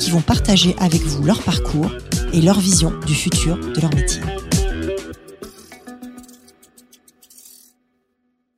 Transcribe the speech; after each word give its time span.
qui 0.00 0.10
vont 0.10 0.22
partager 0.22 0.74
avec 0.78 1.02
vous 1.02 1.22
leur 1.22 1.42
parcours 1.42 1.92
et 2.32 2.40
leur 2.40 2.58
vision 2.58 2.98
du 3.06 3.14
futur 3.14 3.58
de 3.58 3.80
leur 3.80 3.94
métier. 3.94 4.22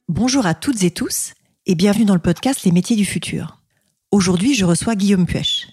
Bonjour 0.09 0.47
à 0.47 0.55
toutes 0.55 0.85
et 0.85 0.93
tous 0.93 1.33
et 1.67 1.75
bienvenue 1.75 2.05
dans 2.05 2.15
le 2.15 2.21
podcast 2.21 2.63
Les 2.63 2.71
métiers 2.71 2.95
du 2.95 3.05
futur. 3.05 3.61
Aujourd'hui, 4.13 4.55
je 4.55 4.65
reçois 4.65 4.95
Guillaume 4.95 5.27
Puech. 5.27 5.67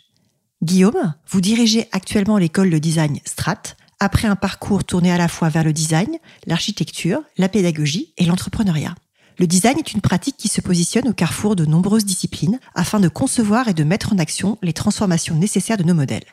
Guillaume, 0.63 1.13
vous 1.29 1.39
dirigez 1.39 1.87
actuellement 1.91 2.39
l'école 2.39 2.71
de 2.71 2.79
design 2.79 3.19
Strat, 3.25 3.61
après 3.99 4.27
un 4.27 4.35
parcours 4.35 4.83
tourné 4.83 5.11
à 5.11 5.17
la 5.17 5.27
fois 5.27 5.49
vers 5.49 5.63
le 5.63 5.73
design, 5.73 6.17
l'architecture, 6.47 7.21
la 7.37 7.47
pédagogie 7.47 8.13
et 8.17 8.25
l'entrepreneuriat. 8.25 8.95
Le 9.39 9.47
design 9.47 9.77
est 9.79 9.93
une 9.93 10.01
pratique 10.01 10.35
qui 10.35 10.49
se 10.49 10.59
positionne 10.59 11.07
au 11.07 11.13
carrefour 11.13 11.55
de 11.55 11.63
nombreuses 11.63 12.03
disciplines 12.03 12.59
afin 12.75 12.99
de 12.99 13.07
concevoir 13.07 13.69
et 13.69 13.73
de 13.73 13.85
mettre 13.85 14.11
en 14.11 14.17
action 14.17 14.57
les 14.61 14.73
transformations 14.73 15.35
nécessaires 15.35 15.77
de 15.77 15.83
nos 15.83 15.93
modèles. 15.93 16.25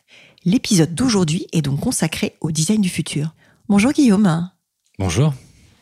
L'épisode 0.44 0.92
d'aujourd'hui 0.92 1.46
est 1.52 1.62
donc 1.62 1.78
consacré 1.78 2.34
au 2.40 2.50
design 2.50 2.80
du 2.80 2.88
futur. 2.88 3.32
Bonjour 3.68 3.92
Guillaume. 3.92 4.50
Bonjour. 4.98 5.34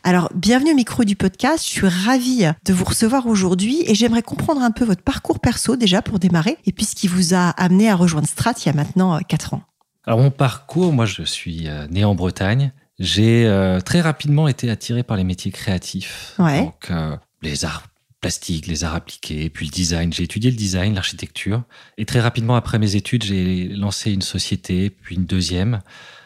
Alors, 0.03 0.31
bienvenue 0.35 0.73
au 0.73 0.75
micro 0.75 1.05
du 1.05 1.17
podcast. 1.17 1.65
Je 1.65 1.71
suis 1.71 1.89
ravie 1.89 2.45
de 2.63 2.73
vous 2.75 2.85
recevoir 2.85 3.27
aujourd'hui 3.27 3.83
et 3.87 3.95
j'aimerais 3.95 4.21
comprendre 4.21 4.61
un 4.61 4.71
peu 4.71 4.85
votre 4.85 5.03
parcours 5.03 5.41
perso 5.41 5.77
déjà 5.77 6.03
pour 6.03 6.19
démarrer 6.19 6.59
et 6.67 6.73
puis 6.73 6.85
ce 6.85 6.95
qui 6.95 7.09
vous 7.09 7.33
a 7.33 7.49
amené 7.53 7.89
à 7.89 7.97
rejoindre 7.97 8.29
Strat 8.29 8.53
il 8.59 8.67
y 8.67 8.69
a 8.69 8.75
maintenant 8.75 9.19
4 9.19 9.55
ans. 9.55 9.63
Alors, 10.07 10.19
mon 10.19 10.31
parcours, 10.31 10.93
moi, 10.93 11.07
je 11.07 11.23
suis 11.23 11.69
euh, 11.69 11.87
né 11.89 12.05
en 12.05 12.15
Bretagne. 12.15 12.75
J'ai 12.99 13.47
euh, 13.47 13.81
très 13.81 14.01
rapidement 14.01 14.47
été 14.49 14.71
attiré 14.71 15.03
par 15.03 15.17
les 15.17 15.25
métiers 15.25 15.51
créatifs. 15.51 16.35
Donc, 16.39 16.91
euh, 16.91 17.17
les 17.43 17.65
arts 17.65 17.89
plastiques, 18.21 18.67
les 18.67 18.85
arts 18.85 18.95
appliqués, 18.95 19.51
puis 19.51 19.67
le 19.67 19.73
design. 19.73 20.13
J'ai 20.13 20.23
étudié 20.23 20.51
le 20.51 20.57
design, 20.57 20.95
l'architecture. 20.95 21.63
Et 21.99 22.05
très 22.05 22.21
rapidement, 22.21 22.57
après 22.57 22.79
mes 22.79 22.97
études, 22.97 23.25
j'ai 23.25 23.69
lancé 23.69 24.13
une 24.13 24.23
société, 24.23 24.91
puis 24.91 25.17
une 25.17 25.27
deuxième. 25.27 25.81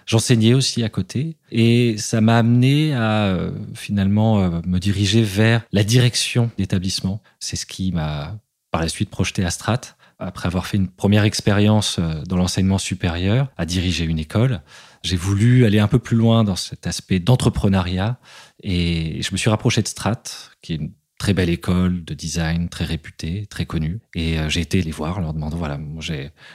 J'enseignais 0.06 0.55
aussi 0.55 0.84
à 0.84 0.89
côté. 0.89 1.36
Et 1.50 1.96
ça 1.98 2.20
m'a 2.20 2.39
amené 2.39 2.94
à 2.94 3.27
euh, 3.27 3.50
finalement 3.74 4.62
me 4.66 4.78
diriger 4.78 5.22
vers 5.22 5.62
la 5.72 5.84
direction 5.84 6.50
d'établissement. 6.58 7.22
C'est 7.41 7.56
ce 7.56 7.66
qui 7.66 7.92
m'a 7.92 8.39
par 8.70 8.83
la 8.83 8.89
suite 8.89 9.08
projeté 9.08 9.44
à 9.44 9.50
Strat 9.50 9.80
après 10.19 10.46
avoir 10.46 10.66
fait 10.66 10.77
une 10.77 10.89
première 10.89 11.24
expérience 11.24 12.00
dans 12.27 12.36
l'enseignement 12.36 12.78
supérieur, 12.78 13.48
à 13.56 13.64
diriger 13.64 14.05
une 14.05 14.19
école 14.19 14.61
j'ai 15.02 15.16
voulu 15.16 15.64
aller 15.64 15.78
un 15.78 15.88
peu 15.88 15.98
plus 15.98 16.16
loin 16.16 16.44
dans 16.44 16.56
cet 16.56 16.86
aspect 16.86 17.18
d'entrepreneuriat 17.18 18.18
et 18.62 19.22
je 19.22 19.28
me 19.32 19.36
suis 19.36 19.50
rapproché 19.50 19.82
de 19.82 19.88
Strat, 19.88 20.22
qui 20.62 20.72
est 20.72 20.77
une 20.77 20.92
très 21.18 21.34
belle 21.34 21.50
école 21.50 22.05
de 22.05 22.14
design, 22.14 22.68
très 22.68 22.84
réputée, 22.84 23.46
très 23.50 23.66
connue. 23.66 23.98
Et 24.14 24.38
euh, 24.38 24.48
j'ai 24.48 24.60
été 24.60 24.80
les 24.80 24.92
voir 24.92 25.18
en 25.18 25.20
leur 25.20 25.34
demandant, 25.34 25.56
voilà, 25.56 25.78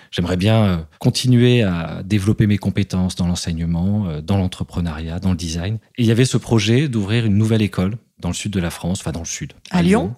j'aimerais 0.10 0.38
bien 0.38 0.64
euh, 0.64 0.78
continuer 1.00 1.62
à 1.64 2.02
développer 2.04 2.48
mes 2.48 2.58
compétences 2.58 3.16
dans 3.16 3.28
l'enseignement, 3.28 4.08
euh, 4.08 4.22
dans 4.22 4.38
l'entrepreneuriat, 4.38 5.20
dans 5.20 5.32
le 5.32 5.36
design. 5.36 5.76
Et 5.98 6.04
il 6.04 6.06
y 6.06 6.12
avait 6.12 6.26
ce 6.26 6.38
projet 6.38 6.88
d'ouvrir 6.88 7.26
une 7.26 7.38
nouvelle 7.38 7.62
école 7.62 7.98
dans 8.20 8.30
le 8.30 8.34
sud 8.34 8.54
de 8.54 8.60
la 8.62 8.70
France, 8.70 9.02
enfin 9.02 9.12
dans 9.12 9.20
le 9.20 9.26
sud. 9.26 9.52
À, 9.70 9.84
Lyon 9.84 10.16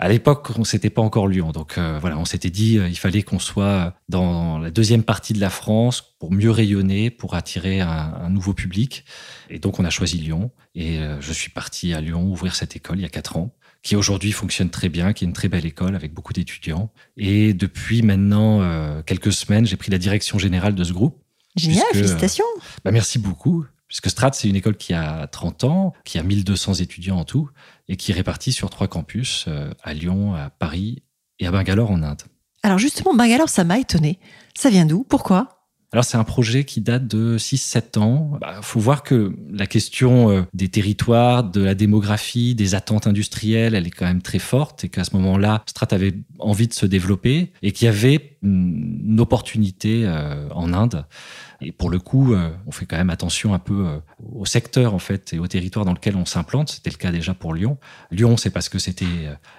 à 0.00 0.08
l'époque, 0.08 0.50
on 0.56 0.62
s'était 0.62 0.90
pas 0.90 1.02
encore 1.02 1.26
Lyon, 1.26 1.50
donc 1.50 1.76
euh, 1.76 1.98
voilà, 2.00 2.18
on 2.18 2.24
s'était 2.24 2.50
dit 2.50 2.78
euh, 2.78 2.88
il 2.88 2.96
fallait 2.96 3.22
qu'on 3.22 3.40
soit 3.40 3.94
dans 4.08 4.58
la 4.58 4.70
deuxième 4.70 5.02
partie 5.02 5.32
de 5.32 5.40
la 5.40 5.50
France 5.50 6.14
pour 6.20 6.30
mieux 6.30 6.52
rayonner, 6.52 7.10
pour 7.10 7.34
attirer 7.34 7.80
un, 7.80 8.30
nouveau 8.30 8.54
public. 8.54 9.04
Et 9.50 9.58
donc 9.58 9.80
on 9.80 9.84
a 9.84 9.90
choisi 9.90 10.18
Lyon. 10.18 10.52
Et 10.76 10.98
euh, 10.98 11.20
je 11.20 11.32
suis 11.32 11.50
parti 11.50 11.94
à 11.94 12.00
Lyon 12.00 12.30
ouvrir 12.30 12.54
cette 12.54 12.76
école 12.76 12.98
il 12.98 13.02
y 13.02 13.06
a 13.06 13.08
quatre 13.08 13.36
ans, 13.36 13.52
qui 13.82 13.96
aujourd'hui 13.96 14.30
fonctionne 14.30 14.70
très 14.70 14.88
bien, 14.88 15.12
qui 15.12 15.24
est 15.24 15.26
une 15.26 15.32
très 15.32 15.48
belle 15.48 15.66
école 15.66 15.96
avec 15.96 16.14
beaucoup 16.14 16.32
d'étudiants. 16.32 16.92
Et 17.16 17.52
depuis 17.52 18.02
maintenant 18.02 19.02
quelques 19.02 19.32
semaines, 19.32 19.66
j'ai 19.66 19.76
pris 19.76 19.90
la 19.90 19.98
direction 19.98 20.38
générale 20.38 20.76
de 20.76 20.84
ce 20.84 20.92
groupe. 20.92 21.18
Génial, 21.56 21.86
félicitations. 21.92 22.44
Bah 22.84 22.92
merci 22.92 23.18
beaucoup. 23.18 23.64
Puisque 23.88 24.10
Strat, 24.10 24.32
c'est 24.34 24.48
une 24.48 24.56
école 24.56 24.76
qui 24.76 24.92
a 24.92 25.26
30 25.26 25.64
ans, 25.64 25.94
qui 26.04 26.18
a 26.18 26.22
1200 26.22 26.74
étudiants 26.74 27.16
en 27.16 27.24
tout, 27.24 27.48
et 27.88 27.96
qui 27.96 28.12
est 28.12 28.14
répartie 28.14 28.52
sur 28.52 28.68
trois 28.70 28.86
campus, 28.86 29.46
euh, 29.48 29.72
à 29.82 29.94
Lyon, 29.94 30.34
à 30.34 30.50
Paris 30.50 31.02
et 31.38 31.46
à 31.46 31.50
Bangalore 31.50 31.90
en 31.90 32.02
Inde. 32.02 32.22
Alors 32.62 32.78
justement, 32.78 33.14
Bangalore, 33.14 33.48
ça 33.48 33.64
m'a 33.64 33.78
étonné. 33.78 34.18
Ça 34.54 34.68
vient 34.68 34.84
d'où? 34.84 35.04
Pourquoi? 35.04 35.57
Alors 35.90 36.04
c'est 36.04 36.18
un 36.18 36.24
projet 36.24 36.64
qui 36.64 36.82
date 36.82 37.06
de 37.06 37.38
6-7 37.38 37.98
ans. 37.98 38.32
Il 38.34 38.40
bah, 38.40 38.60
faut 38.60 38.78
voir 38.78 39.02
que 39.02 39.34
la 39.50 39.66
question 39.66 40.30
euh, 40.30 40.42
des 40.52 40.68
territoires, 40.68 41.44
de 41.44 41.62
la 41.62 41.74
démographie, 41.74 42.54
des 42.54 42.74
attentes 42.74 43.06
industrielles, 43.06 43.74
elle 43.74 43.86
est 43.86 43.90
quand 43.90 44.04
même 44.04 44.20
très 44.20 44.38
forte 44.38 44.84
et 44.84 44.90
qu'à 44.90 45.04
ce 45.04 45.16
moment-là, 45.16 45.62
Strat 45.66 45.88
avait 45.92 46.12
envie 46.38 46.68
de 46.68 46.74
se 46.74 46.84
développer 46.84 47.52
et 47.62 47.72
qu'il 47.72 47.86
y 47.86 47.88
avait 47.88 48.36
une 48.42 49.18
opportunité 49.18 50.02
euh, 50.04 50.46
en 50.50 50.74
Inde. 50.74 51.06
Et 51.62 51.72
pour 51.72 51.88
le 51.88 51.98
coup, 51.98 52.34
euh, 52.34 52.50
on 52.66 52.70
fait 52.70 52.84
quand 52.84 52.98
même 52.98 53.10
attention 53.10 53.54
un 53.54 53.58
peu 53.58 53.86
au 54.34 54.44
secteur 54.44 54.92
en 54.92 54.98
fait 54.98 55.32
et 55.32 55.38
au 55.38 55.46
territoire 55.46 55.86
dans 55.86 55.94
lequel 55.94 56.16
on 56.16 56.26
s'implante. 56.26 56.68
C'était 56.68 56.90
le 56.90 56.96
cas 56.96 57.10
déjà 57.10 57.32
pour 57.32 57.54
Lyon. 57.54 57.78
Lyon, 58.10 58.36
c'est 58.36 58.50
parce 58.50 58.68
que 58.68 58.78
c'était 58.78 59.06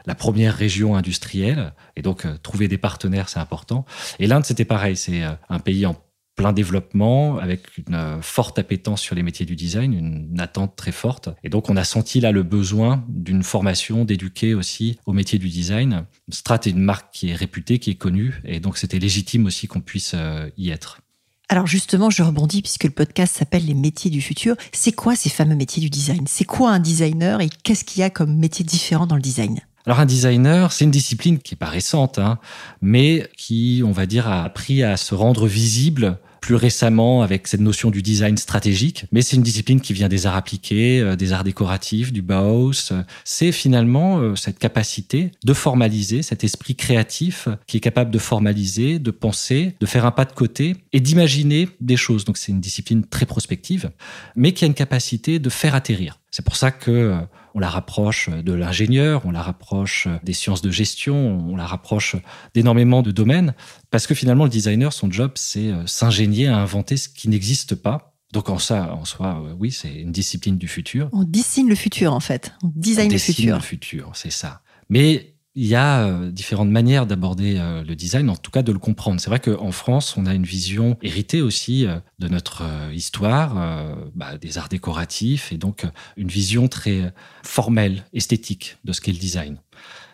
la 0.06 0.14
première 0.14 0.54
région 0.54 0.96
industrielle 0.96 1.74
et 1.96 2.04
donc 2.04 2.28
trouver 2.44 2.68
des 2.68 2.78
partenaires, 2.78 3.30
c'est 3.30 3.40
important. 3.40 3.84
Et 4.20 4.28
l'Inde, 4.28 4.46
c'était 4.46 4.64
pareil. 4.64 4.96
C'est 4.96 5.24
un 5.24 5.60
pays 5.60 5.86
en 5.86 5.96
plein 6.40 6.54
développement, 6.54 7.38
avec 7.38 7.64
une 7.78 8.20
forte 8.22 8.60
appétence 8.60 9.02
sur 9.02 9.14
les 9.14 9.24
métiers 9.24 9.46
du 9.46 9.58
design, 9.58 9.92
une 9.94 10.40
attente 10.40 10.78
très 10.78 10.94
forte. 10.94 11.28
Et 11.44 11.50
donc, 11.50 11.70
on 11.70 11.76
a 11.76 11.84
senti 11.84 12.22
là 12.22 12.32
le 12.32 12.44
besoin 12.44 13.04
d'une 13.10 13.44
formation, 13.44 14.06
d'éduquer 14.06 14.54
aussi 14.54 14.98
au 15.06 15.12
métier 15.12 15.38
du 15.38 15.50
design. 15.50 16.06
Strat 16.30 16.62
est 16.66 16.70
une 16.70 16.80
marque 16.80 17.08
qui 17.12 17.28
est 17.30 17.36
réputée, 17.36 17.78
qui 17.78 17.90
est 17.90 17.96
connue, 17.96 18.42
et 18.46 18.62
donc 18.62 18.78
c'était 18.78 19.00
légitime 19.00 19.48
aussi 19.48 19.68
qu'on 19.68 19.82
puisse 19.82 20.16
y 20.58 20.70
être. 20.70 21.02
Alors 21.50 21.68
justement, 21.68 22.10
je 22.10 22.24
rebondis 22.24 22.62
puisque 22.62 22.86
le 22.86 22.92
podcast 22.92 23.36
s'appelle 23.36 23.66
Les 23.66 23.74
métiers 23.74 24.10
du 24.10 24.22
futur. 24.22 24.56
C'est 24.72 24.94
quoi 24.94 25.18
ces 25.18 25.30
fameux 25.30 25.56
métiers 25.56 25.82
du 25.82 25.90
design? 25.90 26.24
C'est 26.26 26.46
quoi 26.46 26.72
un 26.72 26.80
designer 26.80 27.42
et 27.42 27.50
qu'est-ce 27.64 27.84
qu'il 27.84 28.00
y 28.00 28.04
a 28.04 28.10
comme 28.10 28.38
métier 28.38 28.64
différent 28.64 29.08
dans 29.08 29.16
le 29.16 29.22
design? 29.22 29.60
Alors 29.86 30.00
un 30.00 30.06
designer, 30.06 30.72
c'est 30.72 30.86
une 30.86 30.92
discipline 30.92 31.40
qui 31.40 31.56
est 31.56 31.58
pas 31.58 31.66
récente, 31.66 32.20
hein, 32.20 32.38
mais 32.82 33.30
qui, 33.36 33.82
on 33.84 33.92
va 33.92 34.06
dire, 34.06 34.28
a 34.28 34.44
appris 34.44 34.84
à 34.84 34.96
se 34.96 35.16
rendre 35.16 35.48
visible 35.48 36.20
plus 36.42 36.56
récemment 36.56 37.22
avec 37.22 37.48
cette 37.48 37.62
notion 37.62 37.92
du 37.92 38.02
design 38.02 38.38
stratégique. 38.38 39.06
Mais 39.12 39.22
c'est 39.22 39.36
une 39.36 39.44
discipline 39.44 39.82
qui 39.82 39.94
vient 39.94 40.10
des 40.10 40.26
arts 40.26 40.36
appliqués, 40.36 41.00
euh, 41.00 41.16
des 41.16 41.34
arts 41.34 41.44
décoratifs, 41.44 42.12
du 42.12 42.22
Bauhaus. 42.22 42.94
C'est 43.24 43.52
finalement 43.52 44.20
euh, 44.20 44.36
cette 44.36 44.60
capacité 44.60 45.32
de 45.44 45.54
formaliser, 45.54 46.22
cet 46.22 46.44
esprit 46.44 46.76
créatif 46.76 47.48
qui 47.68 47.78
est 47.78 47.82
capable 47.82 48.12
de 48.12 48.20
formaliser, 48.20 49.00
de 49.00 49.12
penser, 49.12 49.76
de 49.80 49.86
faire 49.86 50.06
un 50.06 50.12
pas 50.12 50.26
de 50.26 50.34
côté 50.34 50.76
et 50.94 51.00
d'imaginer 51.00 51.70
des 51.82 51.98
choses. 51.98 52.26
Donc 52.26 52.38
c'est 52.38 52.52
une 52.52 52.62
discipline 52.62 53.04
très 53.06 53.26
prospective, 53.26 53.92
mais 54.36 54.54
qui 54.54 54.64
a 54.64 54.68
une 54.68 54.74
capacité 54.74 55.40
de 55.40 55.50
faire 55.50 55.76
atterrir. 55.76 56.20
C'est 56.32 56.46
pour 56.46 56.56
ça 56.56 56.72
que 56.72 56.92
euh, 56.92 57.18
on 57.60 57.62
la 57.62 57.70
rapproche 57.70 58.30
de 58.30 58.54
l'ingénieur, 58.54 59.26
on 59.26 59.32
la 59.32 59.42
rapproche 59.42 60.08
des 60.24 60.32
sciences 60.32 60.62
de 60.62 60.72
gestion, 60.72 61.46
on 61.46 61.58
la 61.58 61.66
rapproche 61.66 62.16
d'énormément 62.54 63.02
de 63.02 63.12
domaines, 63.12 63.54
parce 63.92 64.08
que 64.08 64.16
finalement, 64.16 64.46
le 64.46 64.50
designer, 64.50 64.94
son 64.94 65.12
job, 65.12 65.34
c'est 65.36 65.68
euh, 65.68 65.86
s'ingénier 65.86 66.48
à 66.48 66.58
inventer 66.58 66.96
ce 66.96 67.10
qui 67.10 67.28
n'existe 67.28 67.76
pas. 67.76 68.16
Donc 68.32 68.48
en 68.48 68.60
ça, 68.60 68.94
en 68.94 69.04
soi, 69.04 69.44
euh, 69.44 69.54
oui, 69.60 69.74
c'est 69.74 69.94
une 69.94 70.14
discipline 70.14 70.58
du 70.58 70.70
futur. 70.70 71.10
On 71.12 71.26
dessine 71.26 71.68
le 71.68 71.76
futur, 71.76 72.14
en 72.14 72.22
fait. 72.22 72.54
On 72.64 72.72
design 72.74 73.10
on 73.10 73.14
le 73.14 73.20
futur. 73.20 73.56
le 73.58 73.62
futur, 73.62 74.12
c'est 74.14 74.32
ça. 74.32 74.62
Mais 74.88 75.36
il 75.62 75.68
y 75.68 75.76
a 75.76 76.06
euh, 76.06 76.32
différentes 76.32 76.70
manières 76.70 77.06
d'aborder 77.06 77.60
le 77.86 77.96
design, 77.96 78.30
en 78.30 78.36
tout 78.36 78.52
cas 78.52 78.64
de 78.64 78.72
le 78.72 78.80
comprendre. 78.80 79.20
C'est 79.20 79.30
vrai 79.30 79.40
qu'en 79.40 79.72
France, 79.72 80.16
on 80.18 80.26
a 80.26 80.34
une 80.34 80.44
vision 80.44 80.98
héritée 81.02 81.42
aussi 81.42 81.86
de 82.20 82.28
notre 82.28 82.64
histoire, 82.94 83.56
bah, 84.16 84.38
des 84.38 84.58
arts 84.58 84.70
décoratifs, 84.70 85.52
et 85.52 85.58
donc 85.58 85.86
une 86.18 86.28
vision 86.28 86.68
très 86.68 87.14
formelle, 87.44 88.06
esthétique 88.14 88.78
de 88.84 88.94
ce 88.94 89.02
qu'est 89.02 89.12
le 89.12 89.18
design. 89.18 89.60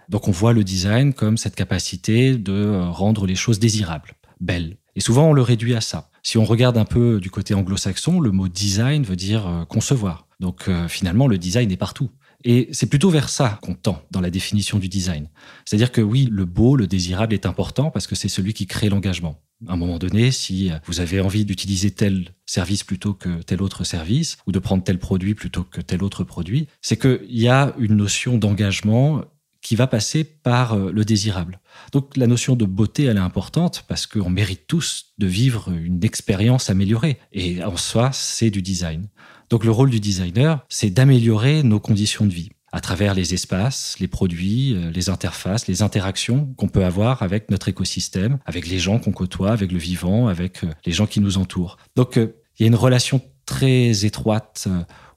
Donc 0.09 0.27
on 0.27 0.31
voit 0.31 0.53
le 0.53 0.63
design 0.63 1.13
comme 1.13 1.37
cette 1.37 1.55
capacité 1.55 2.35
de 2.37 2.53
euh, 2.53 2.89
rendre 2.89 3.25
les 3.25 3.35
choses 3.35 3.59
désirables, 3.59 4.13
belles. 4.39 4.77
Et 4.95 4.99
souvent 4.99 5.29
on 5.29 5.33
le 5.33 5.41
réduit 5.41 5.75
à 5.75 5.81
ça. 5.81 6.09
Si 6.23 6.37
on 6.37 6.45
regarde 6.45 6.77
un 6.77 6.85
peu 6.85 7.19
du 7.19 7.29
côté 7.29 7.53
anglo-saxon, 7.53 8.19
le 8.19 8.31
mot 8.31 8.47
design 8.47 9.03
veut 9.03 9.15
dire 9.15 9.47
euh, 9.47 9.65
concevoir. 9.65 10.27
Donc 10.39 10.67
euh, 10.67 10.87
finalement 10.87 11.27
le 11.27 11.37
design 11.37 11.71
est 11.71 11.77
partout. 11.77 12.09
Et 12.43 12.69
c'est 12.71 12.87
plutôt 12.87 13.09
vers 13.09 13.29
ça 13.29 13.59
qu'on 13.61 13.73
tend 13.73 14.01
dans 14.11 14.21
la 14.21 14.29
définition 14.29 14.79
du 14.79 14.87
design. 14.87 15.29
C'est-à-dire 15.65 15.91
que 15.91 16.01
oui, 16.01 16.27
le 16.31 16.45
beau, 16.45 16.75
le 16.75 16.87
désirable 16.87 17.33
est 17.33 17.45
important 17.45 17.91
parce 17.91 18.07
que 18.07 18.15
c'est 18.15 18.29
celui 18.29 18.53
qui 18.53 18.67
crée 18.67 18.89
l'engagement. 18.89 19.41
À 19.67 19.73
un 19.73 19.77
moment 19.77 19.97
donné, 19.97 20.31
si 20.31 20.69
vous 20.85 20.99
avez 20.99 21.21
envie 21.21 21.45
d'utiliser 21.45 21.91
tel 21.91 22.33
service 22.45 22.83
plutôt 22.83 23.13
que 23.13 23.41
tel 23.41 23.61
autre 23.61 23.83
service, 23.83 24.37
ou 24.45 24.51
de 24.51 24.59
prendre 24.59 24.83
tel 24.83 24.99
produit 24.99 25.33
plutôt 25.33 25.63
que 25.63 25.81
tel 25.81 26.03
autre 26.03 26.23
produit, 26.23 26.67
c'est 26.81 26.99
qu'il 26.99 27.19
y 27.29 27.47
a 27.47 27.73
une 27.79 27.95
notion 27.95 28.37
d'engagement 28.37 29.23
qui 29.65 29.75
va 29.75 29.87
passer 29.87 30.23
par 30.23 30.73
euh, 30.73 30.91
le 30.91 31.03
désirable. 31.03 31.59
Donc 31.91 32.15
la 32.17 32.27
notion 32.27 32.55
de 32.55 32.65
beauté, 32.65 33.05
elle 33.05 33.17
est 33.17 33.19
importante 33.19 33.83
parce 33.87 34.05
qu'on 34.05 34.29
mérite 34.29 34.67
tous 34.67 35.13
de 35.17 35.25
vivre 35.25 35.71
une 35.71 36.03
expérience 36.03 36.69
améliorée. 36.69 37.17
Et 37.33 37.63
en 37.63 37.75
soi, 37.75 38.11
c'est 38.13 38.51
du 38.51 38.61
design. 38.61 39.07
Donc 39.49 39.65
le 39.65 39.71
rôle 39.71 39.89
du 39.89 39.99
designer, 39.99 40.63
c'est 40.69 40.91
d'améliorer 40.91 41.63
nos 41.63 41.79
conditions 41.79 42.27
de 42.27 42.31
vie 42.31 42.51
à 42.73 42.79
travers 42.79 43.15
les 43.15 43.33
espaces, 43.33 43.95
les 43.99 44.07
produits, 44.07 44.75
euh, 44.75 44.91
les 44.91 45.09
interfaces, 45.09 45.65
les 45.65 45.81
interactions 45.81 46.53
qu'on 46.57 46.67
peut 46.67 46.85
avoir 46.85 47.23
avec 47.23 47.49
notre 47.49 47.67
écosystème, 47.67 48.37
avec 48.45 48.67
les 48.67 48.77
gens 48.77 48.99
qu'on 48.99 49.13
côtoie, 49.13 49.51
avec 49.51 49.71
le 49.71 49.79
vivant, 49.79 50.27
avec 50.27 50.63
euh, 50.63 50.67
les 50.85 50.91
gens 50.91 51.07
qui 51.07 51.21
nous 51.21 51.39
entourent. 51.39 51.77
Donc 51.95 52.17
il 52.17 52.33
y 52.59 52.63
a 52.65 52.67
une 52.67 52.75
relation 52.75 53.19
très 53.47 54.05
étroite 54.05 54.67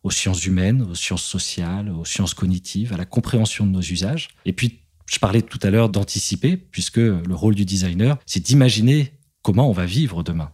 aux 0.08 0.10
sciences 0.10 0.46
humaines, 0.46 0.87
aux 0.90 0.94
sciences 0.94 1.22
sociales, 1.22 1.90
aux 1.90 2.06
sciences 2.06 2.32
cognitives, 2.32 2.94
à 2.94 2.96
la 2.96 3.05
compréhension 3.05 3.66
de 3.66 3.72
nos 3.72 3.82
usages. 3.82 4.28
Et 4.46 4.55
puis, 4.55 4.81
je 5.05 5.19
parlais 5.19 5.43
tout 5.43 5.58
à 5.62 5.69
l'heure 5.69 5.90
d'anticiper, 5.90 6.56
puisque 6.56 6.96
le 6.96 7.34
rôle 7.34 7.55
du 7.55 7.66
designer, 7.66 8.16
c'est 8.25 8.40
d'imaginer 8.40 9.12
comment 9.43 9.69
on 9.69 9.72
va 9.72 9.84
vivre 9.84 10.22
demain. 10.22 10.50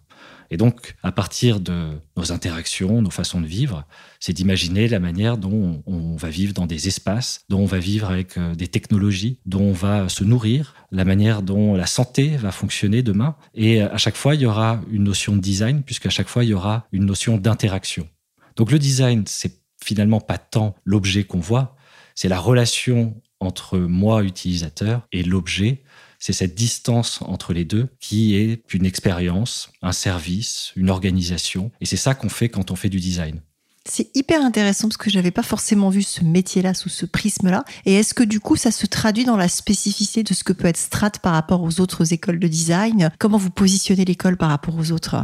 Et 0.50 0.56
donc, 0.56 0.96
à 1.04 1.12
partir 1.12 1.60
de 1.60 1.92
nos 2.16 2.32
interactions, 2.32 3.00
nos 3.00 3.10
façons 3.10 3.40
de 3.40 3.46
vivre, 3.46 3.84
c'est 4.18 4.32
d'imaginer 4.32 4.88
la 4.88 4.98
manière 4.98 5.38
dont 5.38 5.84
on 5.86 6.16
va 6.16 6.30
vivre 6.30 6.52
dans 6.52 6.66
des 6.66 6.88
espaces, 6.88 7.44
dont 7.48 7.60
on 7.60 7.64
va 7.64 7.78
vivre 7.78 8.10
avec 8.10 8.36
euh, 8.36 8.56
des 8.56 8.68
technologies, 8.68 9.38
dont 9.46 9.62
on 9.62 9.72
va 9.72 10.08
se 10.08 10.24
nourrir, 10.24 10.74
la 10.90 11.04
manière 11.04 11.42
dont 11.42 11.74
la 11.74 11.86
santé 11.86 12.36
va 12.36 12.50
fonctionner 12.50 13.02
demain. 13.02 13.36
Et 13.54 13.82
à 13.82 13.98
chaque 13.98 14.16
fois, 14.16 14.34
il 14.34 14.40
y 14.40 14.46
aura 14.46 14.80
une 14.90 15.04
notion 15.04 15.36
de 15.36 15.40
design, 15.40 15.84
puisqu'à 15.84 16.10
chaque 16.10 16.28
fois, 16.28 16.42
il 16.42 16.50
y 16.50 16.54
aura 16.54 16.88
une 16.90 17.06
notion 17.06 17.38
d'interaction. 17.38 18.08
Donc 18.56 18.70
le 18.70 18.78
design, 18.78 19.24
c'est 19.26 19.58
finalement 19.82 20.20
pas 20.20 20.38
tant 20.38 20.74
l'objet 20.84 21.24
qu'on 21.24 21.40
voit, 21.40 21.76
c'est 22.14 22.28
la 22.28 22.38
relation 22.38 23.20
entre 23.40 23.78
moi, 23.78 24.22
utilisateur, 24.22 25.06
et 25.12 25.22
l'objet. 25.22 25.82
C'est 26.18 26.32
cette 26.32 26.54
distance 26.54 27.20
entre 27.22 27.52
les 27.52 27.64
deux 27.66 27.88
qui 28.00 28.34
est 28.34 28.72
une 28.72 28.86
expérience, 28.86 29.70
un 29.82 29.92
service, 29.92 30.72
une 30.74 30.88
organisation. 30.88 31.70
Et 31.82 31.86
c'est 31.86 31.98
ça 31.98 32.14
qu'on 32.14 32.30
fait 32.30 32.48
quand 32.48 32.70
on 32.70 32.76
fait 32.76 32.88
du 32.88 32.98
design. 32.98 33.40
C'est 33.86 34.08
hyper 34.16 34.40
intéressant 34.40 34.88
parce 34.88 34.96
que 34.96 35.10
j'avais 35.10 35.30
pas 35.30 35.42
forcément 35.42 35.90
vu 35.90 36.02
ce 36.02 36.24
métier-là 36.24 36.72
sous 36.72 36.88
ce 36.88 37.04
prisme-là. 37.04 37.64
Et 37.84 37.92
est-ce 37.92 38.14
que 38.14 38.22
du 38.22 38.40
coup, 38.40 38.56
ça 38.56 38.70
se 38.70 38.86
traduit 38.86 39.26
dans 39.26 39.36
la 39.36 39.48
spécificité 39.48 40.22
de 40.22 40.32
ce 40.32 40.42
que 40.42 40.54
peut 40.54 40.68
être 40.68 40.78
Strat 40.78 41.10
par 41.22 41.34
rapport 41.34 41.62
aux 41.62 41.80
autres 41.80 42.14
écoles 42.14 42.38
de 42.38 42.48
design? 42.48 43.10
Comment 43.18 43.36
vous 43.36 43.50
positionnez 43.50 44.06
l'école 44.06 44.38
par 44.38 44.48
rapport 44.48 44.78
aux 44.78 44.92
autres? 44.92 45.16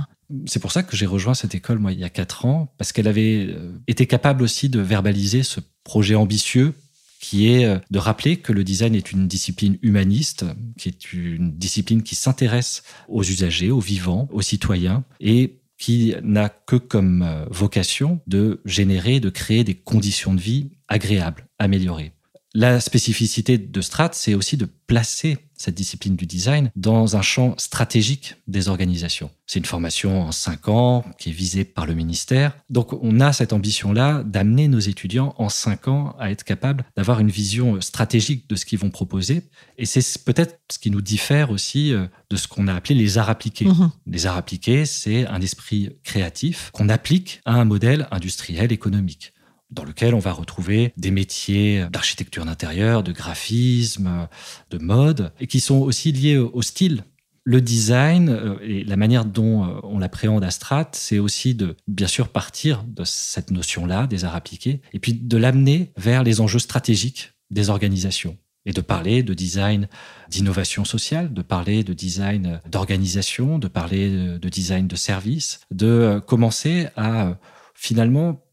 C'est 0.46 0.60
pour 0.60 0.72
ça 0.72 0.82
que 0.82 0.96
j'ai 0.96 1.06
rejoint 1.06 1.34
cette 1.34 1.54
école, 1.54 1.78
moi, 1.78 1.92
il 1.92 1.98
y 1.98 2.04
a 2.04 2.10
quatre 2.10 2.44
ans, 2.44 2.72
parce 2.78 2.92
qu'elle 2.92 3.08
avait 3.08 3.46
euh, 3.48 3.72
été 3.86 4.06
capable 4.06 4.42
aussi 4.42 4.68
de 4.68 4.80
verbaliser 4.80 5.42
ce 5.42 5.60
projet 5.84 6.14
ambitieux 6.14 6.74
qui 7.20 7.52
est 7.52 7.66
euh, 7.66 7.78
de 7.90 7.98
rappeler 7.98 8.38
que 8.38 8.52
le 8.52 8.64
design 8.64 8.94
est 8.94 9.12
une 9.12 9.28
discipline 9.28 9.78
humaniste, 9.82 10.44
qui 10.78 10.88
est 10.88 11.12
une 11.12 11.52
discipline 11.56 12.02
qui 12.02 12.14
s'intéresse 12.14 12.82
aux 13.08 13.22
usagers, 13.22 13.70
aux 13.70 13.80
vivants, 13.80 14.28
aux 14.32 14.42
citoyens, 14.42 15.04
et 15.20 15.60
qui 15.78 16.14
n'a 16.22 16.48
que 16.48 16.76
comme 16.76 17.22
euh, 17.22 17.44
vocation 17.50 18.20
de 18.26 18.60
générer, 18.64 19.20
de 19.20 19.30
créer 19.30 19.64
des 19.64 19.74
conditions 19.74 20.34
de 20.34 20.40
vie 20.40 20.70
agréables, 20.88 21.46
améliorées. 21.58 22.12
La 22.52 22.80
spécificité 22.80 23.58
de 23.58 23.80
Strat, 23.80 24.10
c'est 24.12 24.34
aussi 24.34 24.56
de 24.56 24.66
placer 24.88 25.38
cette 25.56 25.76
discipline 25.76 26.16
du 26.16 26.26
design 26.26 26.72
dans 26.74 27.16
un 27.16 27.22
champ 27.22 27.54
stratégique 27.58 28.34
des 28.48 28.68
organisations. 28.68 29.30
C'est 29.46 29.60
une 29.60 29.66
formation 29.66 30.22
en 30.22 30.32
cinq 30.32 30.68
ans 30.68 31.04
qui 31.18 31.28
est 31.28 31.32
visée 31.32 31.64
par 31.64 31.86
le 31.86 31.94
ministère. 31.94 32.56
Donc 32.68 32.92
on 32.92 33.20
a 33.20 33.32
cette 33.32 33.52
ambition-là 33.52 34.24
d'amener 34.24 34.66
nos 34.66 34.80
étudiants 34.80 35.34
en 35.38 35.48
cinq 35.48 35.86
ans 35.86 36.16
à 36.18 36.32
être 36.32 36.42
capables 36.42 36.84
d'avoir 36.96 37.20
une 37.20 37.30
vision 37.30 37.80
stratégique 37.80 38.48
de 38.48 38.56
ce 38.56 38.64
qu'ils 38.64 38.78
vont 38.78 38.90
proposer. 38.90 39.42
Et 39.78 39.86
c'est 39.86 40.24
peut-être 40.24 40.58
ce 40.72 40.78
qui 40.78 40.90
nous 40.90 41.02
diffère 41.02 41.50
aussi 41.50 41.92
euh, 41.92 42.06
de 42.30 42.36
ce 42.36 42.48
qu'on 42.48 42.66
a 42.66 42.74
appelé 42.74 42.96
les 42.96 43.18
arts 43.18 43.30
appliqués. 43.30 43.66
Mm-hmm. 43.66 43.90
Les 44.06 44.26
arts 44.26 44.38
appliqués, 44.38 44.86
c'est 44.86 45.26
un 45.26 45.40
esprit 45.40 45.90
créatif 46.02 46.70
qu'on 46.72 46.88
applique 46.88 47.42
à 47.44 47.54
un 47.54 47.64
modèle 47.64 48.08
industriel 48.10 48.72
économique 48.72 49.34
dans 49.70 49.84
lequel 49.84 50.14
on 50.14 50.18
va 50.18 50.32
retrouver 50.32 50.92
des 50.96 51.10
métiers 51.10 51.86
d'architecture 51.90 52.44
d'intérieur, 52.44 53.02
de 53.02 53.12
graphisme, 53.12 54.28
de 54.70 54.78
mode, 54.78 55.32
et 55.40 55.46
qui 55.46 55.60
sont 55.60 55.78
aussi 55.78 56.12
liés 56.12 56.38
au 56.38 56.62
style. 56.62 57.04
Le 57.44 57.60
design 57.60 58.28
euh, 58.28 58.56
et 58.62 58.84
la 58.84 58.96
manière 58.96 59.24
dont 59.24 59.64
euh, 59.64 59.80
on 59.82 59.98
l'appréhende 59.98 60.44
à 60.44 60.50
Strat, 60.50 60.90
c'est 60.92 61.18
aussi 61.18 61.54
de 61.54 61.76
bien 61.88 62.06
sûr 62.06 62.28
partir 62.28 62.84
de 62.84 63.02
cette 63.04 63.50
notion-là 63.50 64.06
des 64.06 64.24
arts 64.24 64.36
appliqués, 64.36 64.82
et 64.92 64.98
puis 64.98 65.14
de 65.14 65.36
l'amener 65.36 65.92
vers 65.96 66.22
les 66.22 66.40
enjeux 66.40 66.58
stratégiques 66.58 67.32
des 67.50 67.70
organisations 67.70 68.36
et 68.66 68.72
de 68.72 68.82
parler 68.82 69.22
de 69.22 69.32
design 69.32 69.88
d'innovation 70.28 70.84
sociale, 70.84 71.32
de 71.32 71.40
parler 71.40 71.82
de 71.82 71.94
design 71.94 72.60
d'organisation, 72.70 73.58
de 73.58 73.68
parler 73.68 74.38
de 74.38 74.48
design 74.50 74.86
de 74.86 74.96
service, 74.96 75.60
de 75.70 75.86
euh, 75.86 76.20
commencer 76.20 76.88
à 76.94 77.38
finalement 77.74 78.44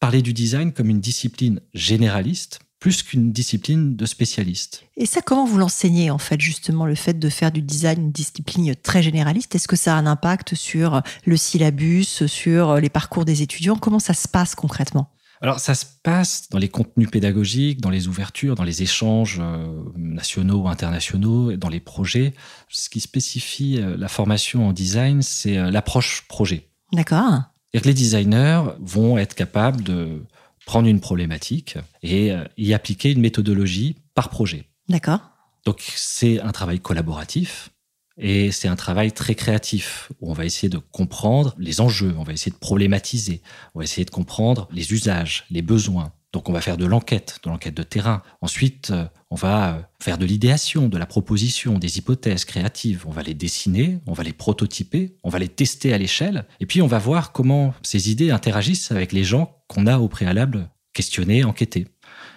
parler 0.00 0.22
du 0.22 0.32
design 0.32 0.72
comme 0.72 0.90
une 0.90 1.00
discipline 1.00 1.60
généraliste 1.74 2.60
plus 2.80 3.02
qu'une 3.02 3.32
discipline 3.32 3.96
de 3.96 4.06
spécialiste. 4.06 4.84
Et 4.96 5.04
ça, 5.04 5.20
comment 5.20 5.44
vous 5.44 5.58
l'enseignez 5.58 6.12
en 6.12 6.18
fait, 6.18 6.40
justement, 6.40 6.86
le 6.86 6.94
fait 6.94 7.18
de 7.18 7.28
faire 7.28 7.50
du 7.50 7.60
design 7.60 8.00
une 8.00 8.12
discipline 8.12 8.74
très 8.76 9.02
généraliste? 9.02 9.54
Est-ce 9.56 9.66
que 9.66 9.74
ça 9.74 9.96
a 9.96 9.98
un 9.98 10.06
impact 10.06 10.54
sur 10.54 11.02
le 11.24 11.36
syllabus, 11.36 12.26
sur 12.28 12.76
les 12.76 12.88
parcours 12.88 13.24
des 13.24 13.42
étudiants? 13.42 13.76
Comment 13.76 13.98
ça 13.98 14.14
se 14.14 14.28
passe 14.28 14.54
concrètement? 14.54 15.10
Alors 15.40 15.60
ça 15.60 15.74
se 15.74 15.84
passe 16.02 16.48
dans 16.50 16.58
les 16.58 16.68
contenus 16.68 17.10
pédagogiques, 17.10 17.80
dans 17.80 17.90
les 17.90 18.08
ouvertures, 18.08 18.54
dans 18.56 18.64
les 18.64 18.82
échanges 18.82 19.38
euh, 19.40 19.82
nationaux 19.96 20.62
ou 20.62 20.68
internationaux, 20.68 21.56
dans 21.56 21.68
les 21.68 21.80
projets. 21.80 22.34
Ce 22.68 22.88
qui 22.88 23.00
spécifie 23.00 23.78
euh, 23.78 23.96
la 23.96 24.08
formation 24.08 24.68
en 24.68 24.72
design, 24.72 25.22
c'est 25.22 25.56
euh, 25.56 25.70
l'approche 25.70 26.26
projet. 26.28 26.68
D'accord 26.92 27.42
que 27.80 27.88
les 27.88 27.94
designers 27.94 28.62
vont 28.80 29.18
être 29.18 29.34
capables 29.34 29.82
de 29.82 30.24
prendre 30.66 30.88
une 30.88 31.00
problématique 31.00 31.78
et 32.02 32.32
euh, 32.32 32.44
y 32.56 32.74
appliquer 32.74 33.12
une 33.12 33.20
méthodologie 33.20 33.96
par 34.14 34.28
projet. 34.28 34.66
D'accord. 34.88 35.20
Donc 35.64 35.82
c'est 35.96 36.40
un 36.40 36.52
travail 36.52 36.80
collaboratif 36.80 37.70
et 38.18 38.50
c'est 38.50 38.68
un 38.68 38.76
travail 38.76 39.12
très 39.12 39.34
créatif 39.34 40.10
où 40.20 40.30
on 40.30 40.34
va 40.34 40.44
essayer 40.44 40.68
de 40.68 40.78
comprendre 40.78 41.54
les 41.58 41.80
enjeux, 41.80 42.14
on 42.18 42.24
va 42.24 42.32
essayer 42.32 42.52
de 42.52 42.58
problématiser, 42.58 43.42
on 43.74 43.78
va 43.78 43.84
essayer 43.84 44.04
de 44.04 44.10
comprendre 44.10 44.68
les 44.72 44.92
usages, 44.92 45.44
les 45.50 45.62
besoins. 45.62 46.12
Donc 46.32 46.48
on 46.48 46.52
va 46.52 46.60
faire 46.60 46.76
de 46.76 46.84
l'enquête, 46.84 47.38
de 47.42 47.48
l'enquête 47.48 47.74
de 47.74 47.82
terrain. 47.82 48.22
Ensuite, 48.42 48.90
euh, 48.90 49.06
on 49.30 49.34
va 49.34 49.74
euh, 49.74 49.82
faire 50.02 50.18
de 50.18 50.26
l'idéation, 50.26 50.88
de 50.88 50.98
la 50.98 51.06
proposition, 51.06 51.78
des 51.78 51.98
hypothèses 51.98 52.44
créatives. 52.44 53.04
On 53.06 53.10
va 53.10 53.22
les 53.22 53.34
dessiner, 53.34 53.98
on 54.06 54.12
va 54.12 54.24
les 54.24 54.34
prototyper, 54.34 55.16
on 55.24 55.30
va 55.30 55.38
les 55.38 55.48
tester 55.48 55.94
à 55.94 55.98
l'échelle. 55.98 56.46
Et 56.60 56.66
puis 56.66 56.82
on 56.82 56.86
va 56.86 56.98
voir 56.98 57.32
comment 57.32 57.74
ces 57.82 58.10
idées 58.10 58.30
interagissent 58.30 58.92
avec 58.92 59.12
les 59.12 59.24
gens 59.24 59.56
qu'on 59.68 59.86
a 59.86 59.98
au 59.98 60.08
préalable 60.08 60.68
questionnés, 60.92 61.44
enquêtés. 61.44 61.86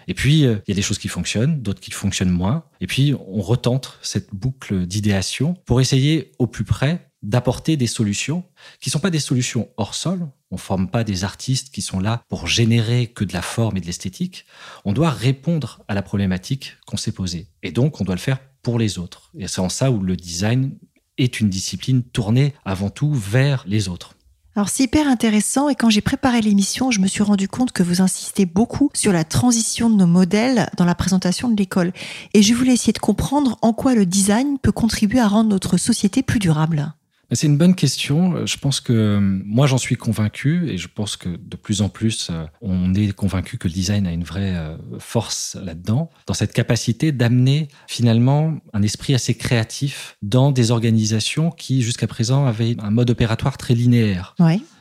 Et 0.08 0.14
puis, 0.14 0.46
euh, 0.46 0.58
il 0.68 0.72
y 0.72 0.74
a 0.74 0.76
des 0.76 0.82
choses 0.82 1.00
qui 1.00 1.08
fonctionnent, 1.08 1.62
d'autres 1.62 1.80
qui 1.80 1.92
fonctionnent 1.92 2.32
moins. 2.32 2.66
Et 2.80 2.88
puis, 2.88 3.14
on 3.28 3.42
retente 3.42 3.98
cette 4.02 4.34
boucle 4.34 4.86
d'idéation 4.86 5.56
pour 5.66 5.82
essayer 5.82 6.32
au 6.40 6.48
plus 6.48 6.64
près 6.64 7.11
d'apporter 7.22 7.78
des 7.78 7.88
solutions 7.88 8.44
qui 8.80 8.90
ne 8.90 8.94
sont 8.94 9.00
pas 9.00 9.10
des 9.10 9.20
solutions 9.20 9.70
hors 9.78 9.96
sol. 9.96 10.28
On 10.50 10.56
ne 10.56 10.60
forme 10.60 10.90
pas 10.90 11.04
des 11.04 11.24
artistes 11.24 11.74
qui 11.74 11.82
sont 11.82 12.00
là 12.00 12.24
pour 12.30 12.48
générer 12.48 13.08
que 13.08 13.24
de 13.24 13.34
la 13.34 13.42
forme 13.42 13.78
et 13.78 13.82
de 13.82 13.86
l'esthétique. 13.86 14.46
On 14.86 14.94
doit 14.94 15.10
répondre 15.10 15.84
à 15.88 15.94
la 15.94 16.02
problématique 16.02 16.78
qu'on 16.86 16.98
s'est 16.98 17.12
posée. 17.12 17.48
Et 17.64 17.72
donc, 17.72 18.02
on 18.02 18.04
doit 18.04 18.16
le 18.16 18.22
faire 18.22 18.40
pour 18.62 18.80
les 18.80 19.00
autres. 19.00 19.32
Et 19.38 19.48
c'est 19.48 19.62
en 19.62 19.70
ça 19.70 19.92
où 19.92 20.02
le 20.02 20.16
design 20.16 20.78
est 21.18 21.40
une 21.40 21.50
discipline 21.50 22.04
tournée 22.04 22.54
avant 22.66 22.90
tout 22.90 23.14
vers 23.14 23.64
les 23.68 23.90
autres. 23.90 24.16
Alors 24.54 24.68
c'est 24.68 24.84
hyper 24.84 25.08
intéressant 25.08 25.70
et 25.70 25.76
quand 25.76 25.90
j'ai 25.90 26.02
préparé 26.02 26.42
l'émission, 26.42 26.92
je 26.92 27.00
me 27.00 27.08
suis 27.08 27.24
rendu 27.24 27.48
compte 27.48 27.72
que 27.72 27.84
vous 27.84 28.02
insistez 28.02 28.46
beaucoup 28.46 28.90
sur 28.94 29.14
la 29.14 29.24
transition 29.24 29.90
de 29.90 29.96
nos 29.96 30.08
modèles 30.08 30.70
dans 30.76 30.84
la 30.84 30.96
présentation 30.96 31.48
de 31.48 31.56
l'école. 31.56 31.94
Et 32.34 32.42
je 32.42 32.54
voulais 32.54 32.74
essayer 32.74 32.92
de 32.92 33.00
comprendre 33.00 33.58
en 33.62 33.72
quoi 33.72 33.96
le 33.96 34.06
design 34.06 34.58
peut 34.60 34.74
contribuer 34.74 35.22
à 35.22 35.30
rendre 35.30 35.50
notre 35.50 35.78
société 35.78 36.22
plus 36.22 36.40
durable. 36.40 36.94
C'est 37.34 37.48
une 37.48 37.58
bonne 37.58 37.76
question. 37.76 38.46
Je 38.46 38.58
pense 38.58 38.82
que 38.82 38.92
euh, 38.92 39.20
moi, 39.22 39.66
j'en 39.66 39.78
suis 39.78 39.96
convaincu 39.96 40.70
et 40.70 40.78
je 40.78 40.90
pense 40.90 41.16
que 41.16 41.30
de 41.30 41.56
plus 41.56 41.82
en 41.82 41.88
plus, 41.88 42.30
euh, 42.30 42.46
on 42.62 42.94
est 42.94 43.14
convaincu 43.14 43.58
que 43.58 43.70
le 43.70 43.74
design 43.74 44.06
a 44.06 44.12
une 44.12 44.26
vraie 44.26 44.54
euh, 44.56 44.76
force 45.00 45.58
là-dedans, 45.64 46.10
dans 46.28 46.34
cette 46.34 46.52
capacité 46.52 47.14
d'amener 47.14 47.70
finalement 47.88 48.58
un 48.74 48.82
esprit 48.82 49.14
assez 49.14 49.36
créatif 49.36 50.18
dans 50.22 50.52
des 50.52 50.72
organisations 50.72 51.52
qui, 51.52 51.82
jusqu'à 51.84 52.08
présent, 52.08 52.46
avaient 52.46 52.76
un 52.80 52.92
mode 52.92 53.10
opératoire 53.10 53.58
très 53.58 53.76
linéaire. 53.76 54.36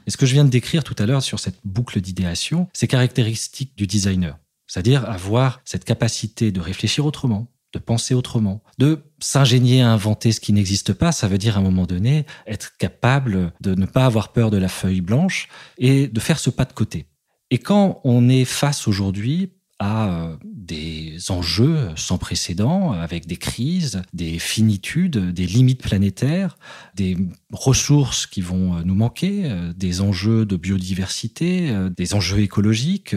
Et 0.07 0.11
ce 0.11 0.17
que 0.17 0.27
je 0.27 0.33
viens 0.33 0.45
de 0.45 0.51
décrire 0.51 0.83
tout 0.83 0.97
à 0.99 1.07
l'heure 1.07 1.23
sur 1.23 1.39
cette 1.39 1.59
boucle 1.65 2.01
d'idéation, 2.01 2.69
c'est 2.73 2.89
caractéristique 2.89 3.77
du 3.77 3.87
designer. 3.87 4.39
C'est-à-dire 4.67 5.09
avoir 5.09 5.61
cette 5.65 5.85
capacité 5.85 6.51
de 6.51 6.61
réfléchir 6.61 7.07
autrement, 7.07 7.49
de 7.73 7.79
penser 7.79 8.15
autrement, 8.15 8.63
de 8.79 9.05
s'ingénier 9.21 9.83
à 9.83 9.91
inventer 9.91 10.33
ce 10.33 10.41
qui 10.41 10.53
n'existe 10.53 10.93
pas. 10.93 11.13
Ça 11.13 11.29
veut 11.29 11.39
dire 11.39 11.57
à 11.57 11.61
un 11.61 11.63
moment 11.63 11.87
donné 11.87 12.27
être 12.47 12.77
capable 12.77 13.53
de 13.61 13.75
ne 13.75 13.87
pas 13.87 14.07
avoir 14.07 14.33
peur 14.33 14.51
de 14.51 14.57
la 14.57 14.69
feuille 14.69 15.01
blanche 15.01 15.49
et 15.79 16.09
de 16.09 16.21
faire 16.21 16.39
ce 16.39 16.51
pas 16.51 16.65
de 16.65 16.73
côté. 16.73 17.07
Et 17.51 17.59
quand 17.59 18.01
on 18.05 18.29
est 18.29 18.45
face 18.45 18.89
aujourd'hui 18.89 19.53
à 19.81 20.09
euh, 20.09 20.37
des 20.45 21.17
enjeux 21.31 21.89
sans 21.97 22.19
précédent, 22.19 22.93
avec 22.93 23.27
des 23.27 23.39
crises, 23.39 24.03
des 24.13 24.39
finitudes, 24.39 25.33
des 25.33 25.47
limites 25.47 25.83
planétaires, 25.83 26.59
des 26.95 27.17
ressources 27.51 28.27
qui 28.27 28.43
vont 28.43 28.77
euh, 28.77 28.83
nous 28.85 28.95
manquer, 28.95 29.45
euh, 29.47 29.73
des 29.73 30.03
enjeux 30.03 30.45
de 30.45 30.57
biodiversité, 30.57 31.75
des 31.97 32.15
enjeux 32.15 32.41
écologiques, 32.41 33.17